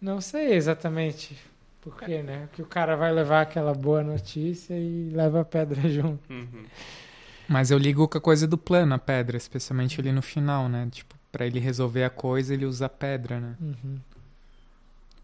não 0.00 0.20
sei 0.20 0.52
exatamente 0.52 1.34
por 1.80 1.96
quê, 1.98 2.22
né? 2.22 2.48
Que 2.52 2.60
o 2.62 2.66
cara 2.66 2.94
vai 2.96 3.12
levar 3.12 3.40
aquela 3.42 3.72
boa 3.72 4.02
notícia 4.02 4.74
e 4.74 5.08
leva 5.10 5.40
a 5.40 5.44
pedra 5.44 5.80
junto. 5.88 6.30
Uhum. 6.30 6.66
Mas 7.48 7.70
eu 7.70 7.78
ligo 7.78 8.06
com 8.08 8.18
a 8.18 8.20
coisa 8.20 8.46
do 8.46 8.56
plano, 8.56 8.94
a 8.94 8.98
pedra, 8.98 9.36
especialmente 9.36 10.00
ali 10.00 10.12
no 10.12 10.22
final, 10.22 10.68
né? 10.68 10.88
Tipo, 10.90 11.14
pra 11.32 11.46
ele 11.46 11.58
resolver 11.58 12.04
a 12.04 12.10
coisa, 12.10 12.54
ele 12.54 12.64
usa 12.66 12.86
a 12.86 12.88
pedra, 12.88 13.40
né? 13.40 13.56
Uhum. 13.60 13.98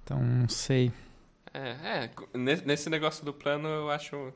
Então, 0.02 0.22
não 0.22 0.48
sei. 0.48 0.92
É, 1.52 1.70
é, 1.70 2.10
ne- 2.34 2.62
nesse 2.64 2.88
negócio 2.88 3.24
do 3.24 3.32
plano 3.32 3.68
eu 3.68 3.90
acho 3.90 4.32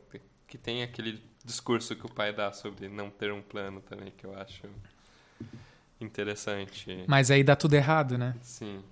que 0.47 0.59
tem 0.59 0.83
aquele 0.83 1.23
discurso 1.45 1.95
que 1.97 2.07
o 2.07 2.09
pai 2.09 2.33
dá 2.33 2.53
sobre 2.53 2.89
não 2.89 3.11
ter 3.11 3.33
um 3.33 3.43
plano 3.43 3.81
também, 3.81 4.13
que 4.17 4.25
eu 4.25 4.39
acho 4.39 4.63
interessante. 6.05 7.05
Mas 7.07 7.31
aí 7.31 7.43
dá 7.43 7.57
tudo 7.57 7.75
errado, 7.75 8.17
né? 8.19 8.35
Sim, 8.43 8.83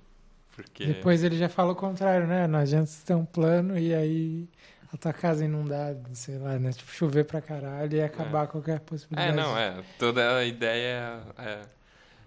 porque... 0.54 0.86
Depois 0.86 1.22
ele 1.24 1.36
já 1.36 1.48
fala 1.48 1.72
o 1.72 1.76
contrário, 1.76 2.26
né? 2.26 2.46
Não 2.46 2.58
adianta 2.58 2.86
você 2.86 3.04
ter 3.06 3.14
um 3.14 3.24
plano 3.24 3.78
e 3.78 3.94
aí 3.94 4.48
a 4.92 4.96
tua 4.96 5.12
casa 5.12 5.44
inundar, 5.44 5.94
sei 6.12 6.38
lá, 6.38 6.58
né? 6.58 6.72
Tipo, 6.72 6.90
chover 6.92 7.24
pra 7.24 7.40
caralho 7.40 7.96
e 7.96 8.02
acabar 8.02 8.46
qualquer 8.46 8.76
É, 8.76 8.78
possibilidade. 8.78 9.36
não, 9.36 9.56
é. 9.56 9.82
Toda 9.98 10.36
a 10.38 10.44
ideia 10.44 11.22
é. 11.38 11.62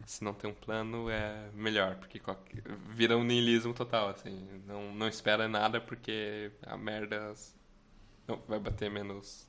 Se 0.05 0.23
não 0.23 0.33
tem 0.35 0.47
um 0.49 0.53
plano, 0.53 1.09
é 1.09 1.47
melhor, 1.55 1.95
porque 1.95 2.19
qualquer- 2.19 2.61
vira 2.89 3.17
um 3.17 3.23
niilismo 3.23 3.73
total, 3.73 4.09
assim. 4.09 4.47
Não, 4.67 4.93
não 4.93 5.07
espera 5.07 5.47
nada 5.47 5.81
porque 5.81 6.51
a 6.63 6.77
merda 6.77 7.33
não, 8.27 8.39
vai 8.47 8.59
bater 8.59 8.89
menos, 8.91 9.47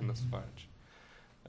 menos 0.00 0.22
forte. 0.24 0.70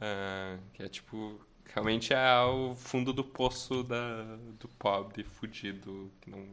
Ah, 0.02 0.58
que 0.74 0.84
é 0.84 0.90
tipo. 0.90 1.40
Realmente 1.74 2.14
é 2.14 2.40
o 2.44 2.76
fundo 2.76 3.12
do 3.14 3.24
poço 3.24 3.84
da, 3.84 4.24
do 4.60 4.68
pobre 4.80 5.24
fudido, 5.24 6.12
que 6.22 6.30
não, 6.30 6.46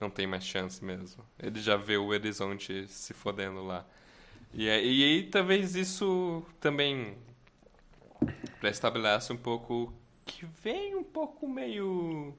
não 0.00 0.10
tem 0.10 0.26
mais 0.26 0.44
chance 0.44 0.84
mesmo. 0.84 1.24
Ele 1.38 1.60
já 1.60 1.76
vê 1.76 1.96
o 1.96 2.06
horizonte 2.06 2.86
se 2.88 3.12
fodendo 3.14 3.64
lá. 3.64 3.84
E, 4.54 4.68
aí- 4.68 5.00
e 5.00 5.04
aí 5.04 5.24
talvez 5.30 5.74
isso 5.76 6.44
também 6.60 7.16
para 8.60 8.70
estabelecer 8.70 9.34
um 9.34 9.38
pouco 9.38 9.92
que 10.24 10.44
vem 10.46 10.94
um 10.94 11.04
pouco 11.04 11.48
meio 11.48 12.34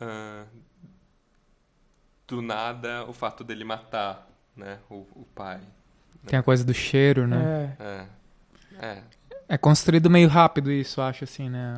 ah, 0.00 0.46
do 2.26 2.40
nada 2.40 3.04
o 3.08 3.12
fato 3.12 3.44
dele 3.44 3.64
matar, 3.64 4.28
né, 4.56 4.78
o, 4.90 5.06
o 5.14 5.26
pai. 5.34 5.60
Tem 6.26 6.38
a 6.38 6.42
coisa 6.42 6.64
do 6.64 6.72
cheiro, 6.72 7.26
né? 7.26 7.76
É. 7.78 8.06
É, 8.80 8.86
é, 8.86 9.02
É, 9.48 9.58
construído 9.58 10.10
meio 10.10 10.28
rápido 10.28 10.72
isso, 10.72 11.00
acho, 11.00 11.24
assim, 11.24 11.48
né? 11.48 11.74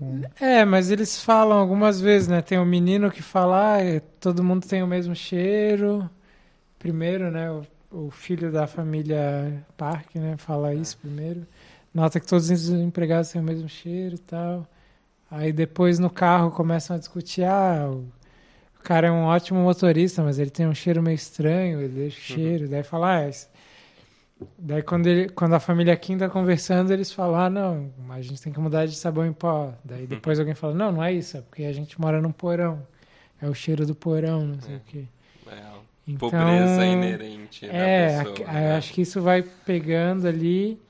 O- 0.00 0.04
o- 0.04 0.30
É, 0.40 0.64
mas 0.64 0.90
eles 0.90 1.22
falam 1.22 1.58
algumas 1.58 2.00
vezes, 2.00 2.28
né? 2.28 2.42
Tem 2.42 2.58
o 2.58 2.64
menino 2.66 3.10
que 3.10 3.22
fala, 3.22 3.74
ah, 3.74 3.82
é, 3.82 4.00
todo 4.20 4.42
mundo 4.44 4.66
tem 4.66 4.82
o 4.82 4.86
mesmo 4.86 5.14
cheiro. 5.14 6.08
Primeiro, 6.78 7.30
né? 7.30 7.50
O, 7.52 7.66
o 7.92 8.10
filho 8.10 8.52
da 8.52 8.66
família 8.66 9.64
Park, 9.76 10.16
né? 10.16 10.36
Fala 10.38 10.74
isso 10.74 10.98
primeiro. 10.98 11.46
Nota 11.94 12.20
que 12.20 12.26
todos 12.26 12.50
os 12.50 12.70
empregados 12.70 13.30
têm 13.30 13.40
o 13.42 13.44
mesmo 13.44 13.68
cheiro 13.68 14.16
e 14.16 14.18
tal. 14.18 14.66
Aí 15.30 15.52
depois 15.52 15.98
no 15.98 16.10
carro 16.10 16.50
começam 16.50 16.96
a 16.96 16.98
discutir, 16.98 17.44
ah, 17.44 17.90
o, 17.92 18.06
cara 18.84 19.08
é 19.08 19.10
um 19.10 19.24
ótimo 19.24 19.60
motorista, 19.60 20.22
mas 20.22 20.38
ele 20.38 20.50
tem 20.50 20.66
um 20.66 20.74
cheiro 20.74 21.02
meio 21.02 21.14
estranho, 21.14 21.80
ele 21.80 21.88
deixa 21.94 22.18
o 22.18 22.20
Uhum. 22.30 22.36
cheiro. 22.36 22.68
Daí 22.68 22.82
fala, 22.82 23.16
ah, 23.18 23.28
esse- 23.28 23.48
Daí 24.58 24.82
quando, 24.82 25.06
ele, 25.06 25.28
quando 25.28 25.54
a 25.54 25.60
família 25.60 25.96
Kim 25.96 26.16
tá 26.18 26.28
conversando, 26.28 26.92
eles 26.92 27.12
falam, 27.12 27.40
ah, 27.40 27.50
não, 27.50 27.90
a 28.10 28.20
gente 28.20 28.40
tem 28.40 28.52
que 28.52 28.60
mudar 28.60 28.86
de 28.86 28.94
sabão 28.96 29.26
em 29.26 29.32
pó. 29.32 29.72
Daí 29.84 30.06
depois 30.06 30.38
alguém 30.38 30.54
fala, 30.54 30.74
não, 30.74 30.92
não 30.92 31.02
é 31.02 31.12
isso, 31.12 31.36
é 31.36 31.40
porque 31.40 31.64
a 31.64 31.72
gente 31.72 32.00
mora 32.00 32.20
num 32.20 32.32
porão. 32.32 32.86
É 33.40 33.48
o 33.48 33.54
cheiro 33.54 33.84
do 33.86 33.94
porão, 33.94 34.46
não 34.46 34.60
sei 34.60 34.74
É. 34.74 34.76
o 34.76 34.80
quê. 34.86 35.04
é 35.48 35.54
Então, 36.06 36.30
pobreza 36.30 36.86
inerente 36.86 37.66
é, 37.66 38.18
da 38.18 38.24
pessoa. 38.30 38.52
né? 38.52 38.72
eu 38.72 38.76
acho 38.76 38.92
que 38.92 39.02
isso 39.02 39.20
vai 39.20 39.42
pegando 39.42 40.26
ali. 40.28 40.80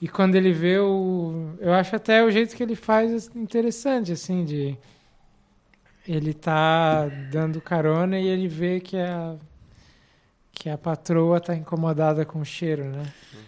E 0.00 0.06
quando 0.06 0.36
ele 0.36 0.52
vê 0.52 0.78
o. 0.78 1.54
Eu 1.58 1.72
acho 1.74 1.96
até 1.96 2.22
o 2.24 2.30
jeito 2.30 2.54
que 2.54 2.62
ele 2.62 2.76
faz 2.76 3.30
interessante, 3.34 4.12
assim, 4.12 4.44
de. 4.44 4.76
Ele 6.06 6.32
tá 6.32 7.06
dando 7.30 7.60
carona 7.60 8.18
e 8.18 8.26
ele 8.28 8.46
vê 8.48 8.78
que 8.80 8.96
a. 8.96 9.34
Que 10.58 10.68
a 10.68 10.76
patroa 10.76 11.40
tá 11.40 11.54
incomodada 11.54 12.24
com 12.24 12.40
o 12.40 12.44
cheiro, 12.44 12.84
né? 12.86 13.04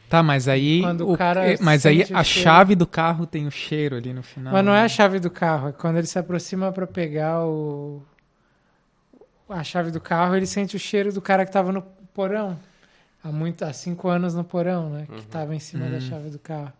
Tá, 0.09 0.23
mas 0.23 0.47
aí. 0.47 0.81
Quando 0.83 1.09
o 1.09 1.13
o- 1.15 1.19
cara 1.19 1.45
é, 1.53 1.57
mas 1.61 1.85
aí 1.85 2.03
a 2.03 2.07
cheiro- 2.07 2.25
chave 2.25 2.75
do 2.77 2.87
carro 2.87 3.27
tem 3.27 3.47
o 3.47 3.51
cheiro 3.51 3.97
ali 3.97 4.13
no 4.13 4.23
final. 4.23 4.53
Mas 4.53 4.65
não 4.65 4.73
é 4.73 4.79
né? 4.81 4.85
a 4.85 4.89
chave 4.89 5.19
do 5.19 5.31
carro, 5.31 5.69
é 5.69 5.73
quando 5.73 5.97
ele 5.97 6.07
se 6.07 6.19
aproxima 6.19 6.71
pra 6.73 6.87
pegar 6.87 7.45
o. 7.45 8.03
A 9.49 9.65
chave 9.65 9.91
do 9.91 10.01
carro, 10.01 10.37
ele 10.37 10.47
sente 10.47 10.77
o 10.77 10.79
cheiro 10.79 11.13
do 11.13 11.21
cara 11.21 11.45
que 11.45 11.51
tava 11.51 11.73
no 11.73 11.83
porão. 12.15 12.57
Há, 13.23 13.33
muito, 13.33 13.65
há 13.65 13.73
cinco 13.73 14.09
anos 14.09 14.33
no 14.35 14.45
porão, 14.45 14.89
né? 14.91 15.07
Que 15.07 15.13
Uhum. 15.15 15.23
tava 15.23 15.55
em 15.55 15.59
cima 15.59 15.89
da 15.89 15.97
Hum. 15.97 16.01
chave 16.01 16.31
do 16.31 16.39
carro. 16.39 16.73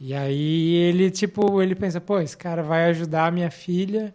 E 0.00 0.14
aí 0.14 0.74
ele, 0.74 1.10
tipo, 1.10 1.60
ele 1.62 1.74
pensa, 1.74 2.00
pô, 2.00 2.18
esse 2.18 2.36
cara 2.36 2.62
vai 2.62 2.86
ajudar 2.86 3.26
a 3.26 3.30
minha 3.30 3.50
filha, 3.50 4.12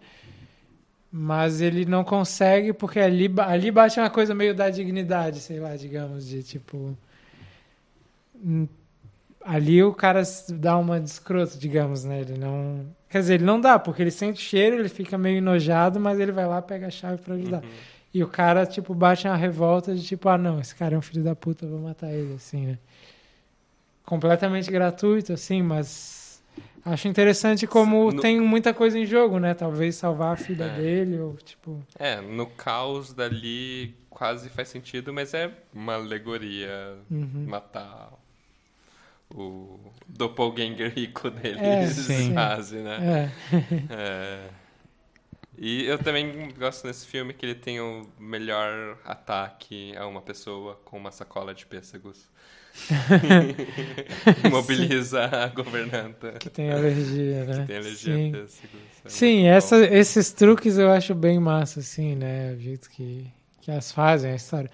mas 1.12 1.62
ele 1.62 1.86
não 1.86 2.04
consegue, 2.04 2.74
porque 2.74 3.00
ali, 3.00 3.34
ali 3.38 3.72
bate 3.72 4.00
uma 4.00 4.10
coisa 4.10 4.36
meio 4.36 4.54
da 4.54 4.70
dignidade, 4.70 5.40
sei 5.40 5.60
lá, 5.60 5.76
digamos, 5.76 6.28
de 6.28 6.44
tipo. 6.44 6.98
Ali 9.44 9.82
o 9.82 9.94
cara 9.94 10.22
dá 10.50 10.78
uma 10.78 11.00
de 11.00 11.10
escroto, 11.10 11.58
digamos, 11.58 12.04
né? 12.04 12.22
Ele 12.22 12.38
não. 12.38 12.86
Quer 13.10 13.20
dizer, 13.22 13.34
ele 13.36 13.46
não 13.46 13.60
dá, 13.60 13.80
porque 13.80 14.02
ele 14.02 14.12
sente 14.12 14.40
o 14.40 14.44
cheiro, 14.44 14.78
ele 14.78 14.90
fica 14.90 15.18
meio 15.18 15.38
enojado, 15.38 16.00
mas 16.00 16.20
ele 16.20 16.32
vai 16.32 16.46
lá, 16.46 16.62
pega 16.62 16.88
a 16.88 16.92
chave 16.92 17.22
pra 17.22 17.36
ajudar. 17.36 17.64
Uhum. 17.64 17.70
E 18.14 18.24
o 18.24 18.28
cara, 18.28 18.66
tipo, 18.66 18.94
bate 18.94 19.28
uma 19.28 19.36
revolta 19.36 19.96
de 19.96 20.04
tipo, 20.04 20.28
ah, 20.28 20.38
não, 20.38 20.60
esse 20.60 20.76
cara 20.76 20.96
é 20.96 20.98
um 20.98 21.02
filho 21.02 21.24
da 21.24 21.36
puta, 21.36 21.66
vou 21.66 21.80
matar 21.80 22.12
ele, 22.12 22.34
assim, 22.34 22.66
né? 22.66 22.78
Completamente 24.06 24.70
gratuito, 24.70 25.34
assim, 25.34 25.62
mas 25.62 26.27
acho 26.86 27.08
interessante 27.08 27.66
como 27.68 28.12
No- 28.12 28.22
tem 28.22 28.40
muita 28.40 28.74
coisa 28.74 28.98
em 28.98 29.06
jogo, 29.06 29.40
né? 29.40 29.54
Talvez 29.54 29.96
salvar 29.96 30.34
a 30.34 30.38
filha 30.38 30.66
É. 30.66 30.76
dele, 30.78 31.20
ou 31.20 31.36
tipo. 31.38 31.82
É, 32.00 32.20
no 32.22 32.46
caos 32.48 33.14
dali 33.14 33.96
quase 34.10 34.50
faz 34.50 34.70
sentido, 34.70 35.14
mas 35.14 35.34
é 35.34 35.52
uma 35.74 35.96
alegoria 35.96 36.98
Uhum. 37.12 37.46
matar 37.48 38.12
o 39.30 39.80
doppelganger 40.08 40.94
rico 40.94 41.30
deles, 41.30 41.60
É, 41.60 41.86
sim. 42.04 42.34
quase, 42.34 42.78
né? 42.78 43.32
É. 43.52 43.94
É. 43.94 44.50
E 45.60 45.86
eu 45.86 45.98
também 45.98 46.52
gosto 46.58 46.86
nesse 46.86 47.06
filme 47.08 47.34
que 47.34 47.46
ele 47.46 47.56
tem 47.56 47.80
o 47.82 48.08
melhor 48.20 48.98
ataque 49.04 49.96
a 49.98 50.06
uma 50.06 50.22
pessoa 50.22 50.80
com 50.86 50.98
uma 50.98 51.12
sacola 51.12 51.54
de 51.54 51.66
pêssegos. 51.66 52.30
Mobiliza 54.50 55.26
a 55.26 55.48
governanta. 55.48 56.34
Que 56.34 56.50
tem 56.50 56.72
alergia, 56.72 57.46
né? 57.46 57.66
Tem 57.66 57.78
alergia 57.78 58.14
Sim. 58.14 58.34
É 59.06 59.10
Sim, 59.10 59.42
bom. 59.44 59.48
essa, 59.48 59.78
esses 59.86 60.32
truques 60.32 60.78
eu 60.78 60.92
acho 60.92 61.14
bem 61.14 61.40
massa, 61.40 61.80
assim, 61.80 62.16
né? 62.16 62.54
O 62.54 62.60
jeito 62.60 62.90
que, 62.90 63.28
que 63.62 63.72
as 63.72 63.92
fazem, 63.92 64.32
a 64.32 64.36
história. 64.36 64.70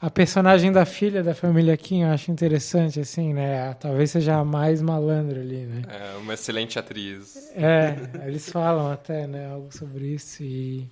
A 0.00 0.08
personagem 0.08 0.72
da 0.72 0.86
filha 0.86 1.22
da 1.22 1.34
família 1.34 1.76
Kim 1.76 2.02
eu 2.02 2.08
acho 2.08 2.30
interessante, 2.30 3.00
assim, 3.00 3.34
né? 3.34 3.74
Talvez 3.74 4.10
seja 4.10 4.36
a 4.36 4.44
mais 4.44 4.80
malandra 4.80 5.40
ali, 5.40 5.66
né? 5.66 5.82
É 5.88 6.16
uma 6.16 6.34
excelente 6.34 6.78
atriz. 6.78 7.52
É, 7.54 7.96
eles 8.26 8.50
falam 8.50 8.90
até, 8.90 9.26
né? 9.26 9.50
Algo 9.52 9.68
sobre 9.76 10.06
isso 10.06 10.42
e... 10.42 10.88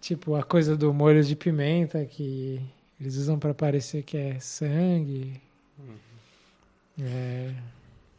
Tipo, 0.00 0.34
a 0.34 0.42
coisa 0.42 0.76
do 0.76 0.92
molho 0.92 1.22
de 1.22 1.36
pimenta 1.36 2.04
que 2.04 2.60
eles 3.02 3.16
usam 3.16 3.36
pra 3.36 3.52
parecer 3.52 4.04
que 4.04 4.16
é 4.16 4.38
sangue. 4.38 5.40
É, 7.00 7.52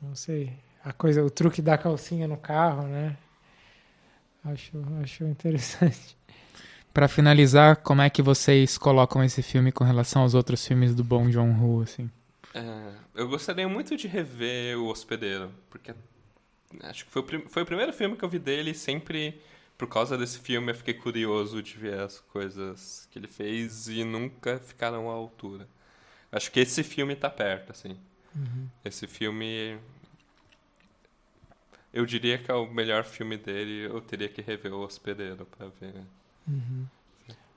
não 0.01 0.13
sei. 0.13 0.51
A 0.83 0.91
coisa, 0.91 1.23
o 1.23 1.29
truque 1.29 1.61
da 1.61 1.77
calcinha 1.77 2.27
no 2.27 2.35
carro, 2.35 2.83
né? 2.87 3.15
Acho, 4.43 4.71
acho 5.01 5.23
interessante. 5.23 6.17
Pra 6.93 7.07
finalizar, 7.07 7.77
como 7.77 8.01
é 8.01 8.09
que 8.09 8.21
vocês 8.21 8.77
colocam 8.77 9.23
esse 9.23 9.41
filme 9.41 9.71
com 9.71 9.85
relação 9.85 10.21
aos 10.23 10.33
outros 10.33 10.67
filmes 10.67 10.93
do 10.93 11.03
Bong 11.03 11.31
Joon-ho, 11.31 11.81
assim? 11.81 12.09
É, 12.53 12.91
eu 13.15 13.27
gostaria 13.29 13.67
muito 13.67 13.95
de 13.95 14.07
rever 14.07 14.77
O 14.77 14.87
Hospedeiro, 14.89 15.49
porque 15.69 15.95
acho 16.81 17.05
que 17.05 17.11
foi 17.11 17.21
o, 17.21 17.25
prim- 17.25 17.45
foi 17.47 17.63
o 17.63 17.65
primeiro 17.65 17.93
filme 17.93 18.15
que 18.17 18.23
eu 18.23 18.29
vi 18.29 18.37
dele 18.37 18.71
e 18.71 18.75
sempre, 18.75 19.41
por 19.77 19.87
causa 19.87 20.17
desse 20.17 20.39
filme, 20.39 20.71
eu 20.71 20.75
fiquei 20.75 20.93
curioso 20.93 21.61
de 21.61 21.77
ver 21.77 21.99
as 21.99 22.19
coisas 22.19 23.07
que 23.11 23.19
ele 23.19 23.27
fez 23.27 23.87
e 23.87 24.03
nunca 24.03 24.59
ficaram 24.59 25.09
à 25.09 25.13
altura. 25.13 25.67
Acho 26.31 26.51
que 26.51 26.59
esse 26.59 26.83
filme 26.83 27.15
tá 27.15 27.29
perto, 27.29 27.71
assim. 27.71 27.97
Esse 28.83 29.07
filme. 29.07 29.77
Eu 31.93 32.05
diria 32.05 32.39
que 32.39 32.49
é 32.49 32.53
o 32.55 32.71
melhor 32.71 33.03
filme 33.03 33.37
dele, 33.37 33.85
eu 33.85 34.01
teria 34.01 34.27
que 34.27 34.41
rever 34.41 34.73
O 34.73 34.83
Hospedeiro 34.83 35.45
pra 35.45 35.67
ver. 35.79 35.93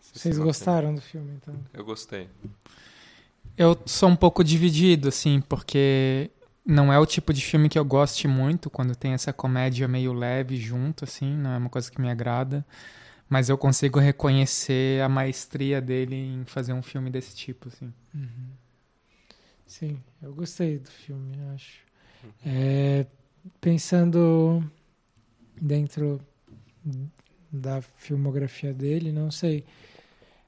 se 0.01 0.19
Vocês 0.19 0.35
esse 0.35 0.45
gostaram 0.45 0.95
do 0.95 1.01
filme, 1.01 1.33
então? 1.41 1.55
Eu 1.73 1.85
gostei. 1.85 2.29
Eu 3.57 3.81
sou 3.87 4.11
um 4.11 4.17
pouco 4.17 4.45
dividido, 4.45 5.09
assim, 5.09 5.41
porque 5.41 6.31
não 6.67 6.93
é 6.93 6.99
o 6.99 7.07
tipo 7.07 7.33
de 7.33 7.41
filme 7.41 7.69
que 7.69 7.79
eu 7.79 7.85
goste 7.85 8.27
muito, 8.27 8.69
quando 8.69 8.97
tem 8.97 9.13
essa 9.13 9.33
comédia 9.33 9.87
meio 9.87 10.13
leve 10.13 10.57
junto, 10.57 11.05
assim, 11.05 11.33
não 11.37 11.53
é 11.53 11.59
uma 11.59 11.71
coisa 11.71 11.91
que 11.91 12.01
me 12.01 12.11
agrada. 12.11 12.67
Mas 13.29 13.49
eu 13.49 13.57
consigo 13.57 13.99
reconhecer 13.99 15.01
a 15.03 15.09
maestria 15.09 15.81
dele 15.81 16.17
em 16.17 16.45
fazer 16.45 16.73
um 16.73 16.83
filme 16.83 17.11
desse 17.11 17.35
tipo, 17.35 17.69
assim. 17.69 17.93
Sim, 19.67 20.01
eu 20.23 20.35
gostei 20.35 20.79
do 20.79 20.91
filme, 20.91 21.37
acho. 21.55 21.81
É, 22.45 23.07
pensando 23.61 24.69
dentro 25.61 26.21
da 27.51 27.81
filmografia 27.81 28.73
dele, 28.73 29.13
não 29.13 29.31
sei. 29.31 29.65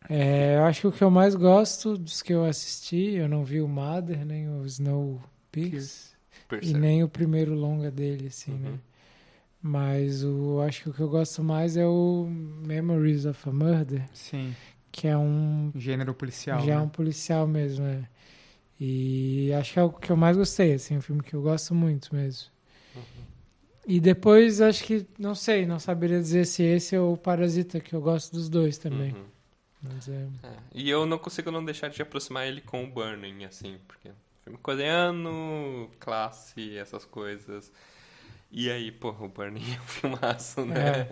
É, 0.09 0.57
eu 0.57 0.65
acho 0.65 0.81
que 0.83 0.87
o 0.87 0.93
que 0.93 1.03
eu 1.03 1.11
mais 1.11 1.35
gosto 1.35 1.97
dos 1.97 2.23
que 2.23 2.33
eu 2.33 2.45
assisti, 2.45 3.15
eu 3.15 3.29
não 3.29 3.45
vi 3.45 3.61
o 3.61 3.69
Mother, 3.69 4.25
nem 4.25 4.49
o 4.49 4.65
Snow 4.65 5.21
Peaks, 5.51 6.17
e 6.63 6.73
nem 6.75 7.03
o 7.03 7.09
primeiro 7.09 7.55
longa 7.55 7.91
dele, 7.91 8.29
assim, 8.29 8.53
Uhum. 8.53 8.59
né? 8.59 8.79
Mas 9.61 10.23
o, 10.23 10.61
acho 10.61 10.83
que 10.85 10.89
o 10.91 10.93
que 10.95 11.01
eu 11.01 11.09
gosto 11.09 11.43
mais 11.43 11.77
é 11.77 11.85
o 11.87 12.27
Memories 12.65 13.27
of 13.27 13.49
a 13.49 13.53
Murder, 13.53 14.09
Sim. 14.13 14.55
que 14.93 15.09
é 15.09 15.17
um 15.19 15.73
Gênero 15.75 16.15
policial. 16.15 16.61
já 16.65 16.75
é 16.75 16.77
né? 16.77 16.83
um 16.83 16.89
policial 16.89 17.47
mesmo, 17.47 17.85
é. 17.85 18.09
E 18.81 19.53
acho 19.55 19.73
que 19.73 19.79
é 19.81 19.83
o 19.83 19.91
que 19.91 20.11
eu 20.13 20.17
mais 20.17 20.37
gostei, 20.37 20.75
assim, 20.75 20.97
um 20.97 21.01
filme 21.01 21.23
que 21.23 21.35
eu 21.35 21.43
gosto 21.43 21.75
muito 21.75 22.15
mesmo. 22.15 22.49
E 23.87 23.99
depois 24.01 24.61
acho 24.61 24.85
que, 24.85 25.07
não 25.19 25.35
sei, 25.35 25.65
não 25.67 25.79
saberia 25.79 26.21
dizer 26.21 26.45
se 26.47 26.63
esse 26.63 26.97
ou 26.97 27.15
o 27.15 27.17
Parasita, 27.17 27.81
que 27.81 27.95
eu 27.95 28.01
gosto 28.03 28.33
dos 28.33 28.49
dois 28.49 28.77
também. 28.79 29.13
Uhum. 29.15 29.25
Mas 29.83 30.09
é. 30.09 30.27
É, 30.43 30.57
E 30.75 30.91
eu 30.91 31.07
não 31.07 31.19
consigo 31.19 31.51
não 31.51 31.65
deixar 31.65 31.89
de 31.89 32.01
aproximar 32.03 32.47
ele 32.47 32.61
com 32.61 32.85
o 32.85 32.87
Burning, 32.91 33.45
assim, 33.45 33.79
porque 33.89 34.11
filme 34.49 34.59
coreano, 34.59 35.91
classe, 36.01 36.77
essas 36.79 37.05
coisas. 37.05 37.71
E 38.51 38.71
aí, 38.71 38.91
pô, 38.91 39.11
o 39.21 39.29
Burning 39.29 39.61
é 39.75 39.81
um 39.81 39.85
filmaço, 39.87 40.65
né? 40.65 41.07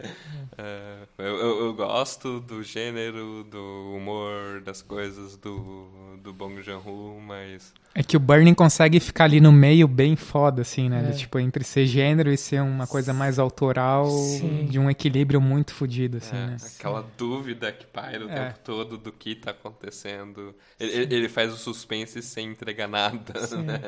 É, 0.56 0.96
eu, 1.18 1.36
eu, 1.36 1.64
eu 1.66 1.74
gosto 1.74 2.40
do 2.40 2.62
gênero, 2.62 3.44
do 3.44 3.92
humor, 3.94 4.62
das 4.62 4.80
coisas 4.80 5.36
do, 5.36 6.16
do 6.22 6.32
Bong 6.32 6.62
Joon-ho, 6.62 7.20
mas... 7.20 7.74
É 7.94 8.02
que 8.02 8.16
o 8.16 8.20
Burning 8.20 8.52
consegue 8.54 9.00
ficar 9.00 9.24
ali 9.24 9.40
no 9.40 9.50
meio 9.52 9.86
bem 9.88 10.16
foda, 10.16 10.62
assim, 10.62 10.88
né? 10.88 11.00
É. 11.08 11.10
De, 11.12 11.18
tipo, 11.18 11.38
entre 11.38 11.62
ser 11.64 11.86
gênero 11.86 12.30
e 12.30 12.36
ser 12.38 12.60
uma 12.62 12.86
coisa 12.86 13.12
mais 13.12 13.38
autoral, 13.38 14.06
Sim. 14.10 14.66
de 14.66 14.78
um 14.78 14.90
equilíbrio 14.90 15.40
muito 15.40 15.72
fodido, 15.74 16.18
assim, 16.18 16.36
é, 16.36 16.46
né? 16.46 16.56
aquela 16.78 17.06
dúvida 17.18 17.70
que 17.72 17.86
paira 17.86 18.26
o 18.26 18.30
É. 18.30 18.46
tempo 18.48 18.58
todo 18.64 18.98
do 18.98 19.12
que 19.12 19.34
tá 19.34 19.50
acontecendo. 19.50 20.54
Ele, 20.80 20.92
ele- 20.92 21.14
ele 21.16 21.28
faz 21.28 21.52
o 21.52 21.56
suspense 21.56 22.20
sem 22.22 22.48
entregar 22.50 22.86
nada, 22.88 23.46
Sim. 23.46 23.62
né? 23.62 23.80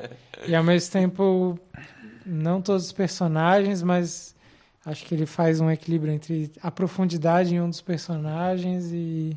E 0.46 0.54
ao 0.54 0.64
mesmo 0.64 0.90
tempo, 0.90 1.58
não 2.28 2.60
todos 2.60 2.86
os 2.86 2.92
personagens, 2.92 3.82
mas 3.82 4.34
acho 4.84 5.04
que 5.04 5.14
ele 5.14 5.26
faz 5.26 5.60
um 5.60 5.70
equilíbrio 5.70 6.12
entre 6.12 6.50
a 6.62 6.70
profundidade 6.70 7.54
em 7.54 7.60
um 7.60 7.68
dos 7.68 7.80
personagens 7.80 8.90
e 8.92 9.36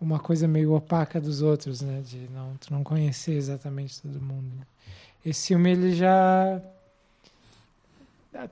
uma 0.00 0.18
coisa 0.18 0.48
meio 0.48 0.72
opaca 0.72 1.20
dos 1.20 1.42
outros, 1.42 1.80
né? 1.80 2.02
De 2.04 2.28
não, 2.32 2.54
tu 2.56 2.72
não 2.72 2.82
conhecer 2.82 3.34
exatamente 3.34 4.00
todo 4.00 4.20
mundo. 4.20 4.50
Esse 5.24 5.48
filme, 5.48 5.70
ele 5.70 5.94
já 5.94 6.60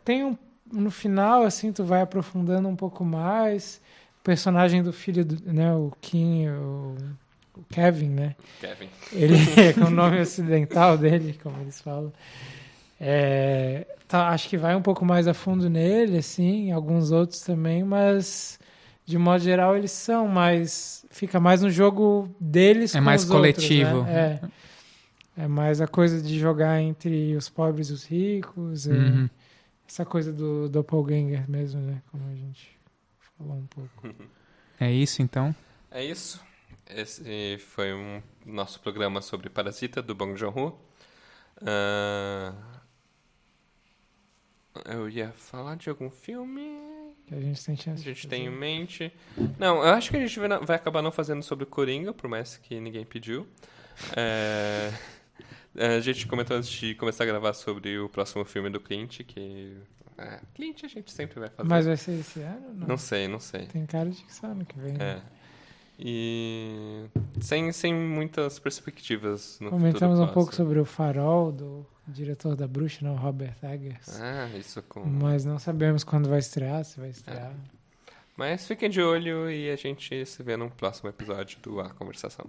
tem 0.05 0.25
um 0.25 0.37
no 0.73 0.91
final 0.91 1.43
assim 1.43 1.73
tu 1.73 1.83
vai 1.83 2.01
aprofundando 2.01 2.69
um 2.69 2.77
pouco 2.77 3.05
mais 3.05 3.81
o 4.21 4.23
personagem 4.23 4.85
do 4.85 4.93
filho 4.93 5.25
do, 5.25 5.53
né 5.53 5.75
o 5.75 5.93
Kim 6.01 6.49
o, 6.49 6.97
o 7.57 7.65
Kevin 7.69 8.11
né 8.11 8.37
Kevin. 8.61 8.89
ele 9.13 9.35
é 9.61 9.73
com 9.73 9.87
o 9.87 9.91
nome 9.91 10.21
ocidental 10.21 10.97
dele, 10.97 11.39
como 11.43 11.61
eles 11.61 11.81
falam. 11.81 12.13
É, 13.01 13.87
tá, 14.07 14.29
acho 14.29 14.49
que 14.49 14.59
vai 14.59 14.77
um 14.77 14.83
pouco 14.83 15.05
mais 15.07 15.27
a 15.27 15.33
fundo 15.33 15.71
nele, 15.71 16.19
assim, 16.19 16.71
alguns 16.71 17.11
outros 17.11 17.41
também, 17.41 17.83
mas 17.83 18.59
de 19.07 19.17
modo 19.17 19.43
geral 19.43 19.77
eles 19.77 19.91
são 19.91 20.29
mais. 20.29 21.05
Fica 21.11 21.41
mais 21.41 21.63
no 21.63 21.71
jogo 21.71 22.29
deles 22.39 22.95
É 22.95 22.99
com 22.99 23.05
mais 23.05 23.25
os 23.25 23.31
outros, 23.31 23.55
coletivo. 23.57 24.03
né? 24.05 24.41
É. 25.37 25.45
É 25.45 25.49
mais 25.49 25.81
a 25.81 25.87
coisa 25.87 26.21
de 26.21 26.39
jogar 26.39 26.81
entre 26.83 27.35
os 27.35 27.49
pobres 27.49 27.89
e 27.89 27.93
os 27.95 28.05
ricos, 28.05 28.87
é, 28.87 28.93
Uhum. 28.93 29.31
essa 29.89 30.05
coisa 30.05 30.31
do 30.33 30.69
doppelganger 30.69 31.49
mesmo, 31.51 31.81
né? 31.81 32.03
Como 32.11 32.23
a 32.29 32.35
gente 32.35 32.77
falou 33.39 33.55
um 33.57 33.67
pouco. 33.67 34.15
É 34.79 34.93
isso, 34.93 35.23
então? 35.23 35.55
É 35.91 36.05
isso. 36.05 36.43
Esse 36.95 37.57
foi 37.71 37.95
um 37.95 38.21
nosso 38.45 38.81
programa 38.81 39.23
sobre 39.23 39.49
Parasita 39.49 40.03
do 40.03 40.15
Bong 40.15 40.37
Joon-ho. 40.37 40.79
Ah, 41.65 42.53
eu 44.85 45.09
ia 45.09 45.33
falar 45.33 45.77
de 45.77 45.89
algum 45.89 46.11
filme 46.11 46.79
Que 47.27 47.35
a 47.35 47.41
gente 47.41 47.65
tem 47.65 47.77
chance 47.77 48.03
a 48.03 48.05
gente 48.05 48.29
tem 48.29 48.47
em 48.47 48.51
mente. 48.51 49.13
Não, 49.59 49.79
eu 49.79 49.93
acho 49.95 50.11
que 50.11 50.17
a 50.17 50.27
gente 50.27 50.39
vai, 50.39 50.77
acabar 50.77 51.03
não 51.03 51.13
fazendo 51.13 51.43
sobre 51.43 51.67
Coringa, 51.67 52.13
por 52.13 52.29
mais 52.29 52.57
que 52.57 52.81
ninguém 52.81 53.05
pediu. 53.05 53.47
É, 55.77 55.97
a 55.97 56.01
gente 56.01 56.27
comentou 56.27 56.57
antes 56.57 56.69
de 56.69 56.97
começar 56.97 57.23
a 57.23 57.27
gravar 57.27 57.53
sobre 57.53 57.97
o 57.99 58.09
próximo 58.09 58.45
filme 58.45 58.69
do 58.71 58.81
Clint, 58.81 59.21
que... 59.23 59.77
É, 60.19 60.41
Clint 60.53 60.83
a 60.83 60.89
gente 60.89 61.13
sempre 61.13 61.39
vai 61.39 61.49
fazer. 61.49 61.69
Mas 61.69 61.87
vai 61.87 61.97
ser 61.97 62.19
esse 62.19 62.41
ano? 62.41 62.75
Não. 62.75 62.89
Não 62.89 62.97
sei, 62.99 63.29
não 63.29 63.39
sei. 63.39 63.67
Tem 63.67 63.87
cara 63.87 64.11
de 64.11 64.23
que 64.23 64.35
só 64.35 64.49
ano 64.49 64.65
que 64.65 64.77
vem. 64.79 64.95
né? 64.95 65.23
É. 66.01 66.05
E 66.05 67.05
sem, 67.41 67.71
sem 67.73 67.95
muitas 67.95 68.59
perspectivas 68.59 69.59
no 69.61 69.71
Comentamos 69.71 70.19
um 70.19 70.29
pouco 70.29 70.55
sobre 70.55 70.79
o 70.79 70.85
Farol, 70.85 71.53
do 71.53 71.87
diretor 72.09 72.57
da 72.57 72.67
Bruxa, 72.67 73.05
não, 73.05 73.17
Robert 73.17 73.57
Eggers. 73.63 74.21
Ah, 74.21 74.49
isso 74.59 74.83
com... 74.83 75.05
Mas 75.05 75.45
não 75.45 75.59
sabemos 75.59 76.03
quando 76.03 76.29
vai 76.29 76.39
estrear, 76.39 76.85
se 76.85 76.99
vai 76.99 77.11
estrear. 77.11 77.55
Mas 78.37 78.67
fiquem 78.67 78.89
de 78.89 79.03
olho 79.03 79.51
e 79.51 79.71
a 79.71 79.77
gente 79.77 80.25
se 80.25 80.43
vê 80.43 80.57
no 80.57 80.71
próximo 80.71 81.11
episódio 81.11 81.59
do 81.61 81.81
A 81.81 81.91
Conversação. 81.91 82.47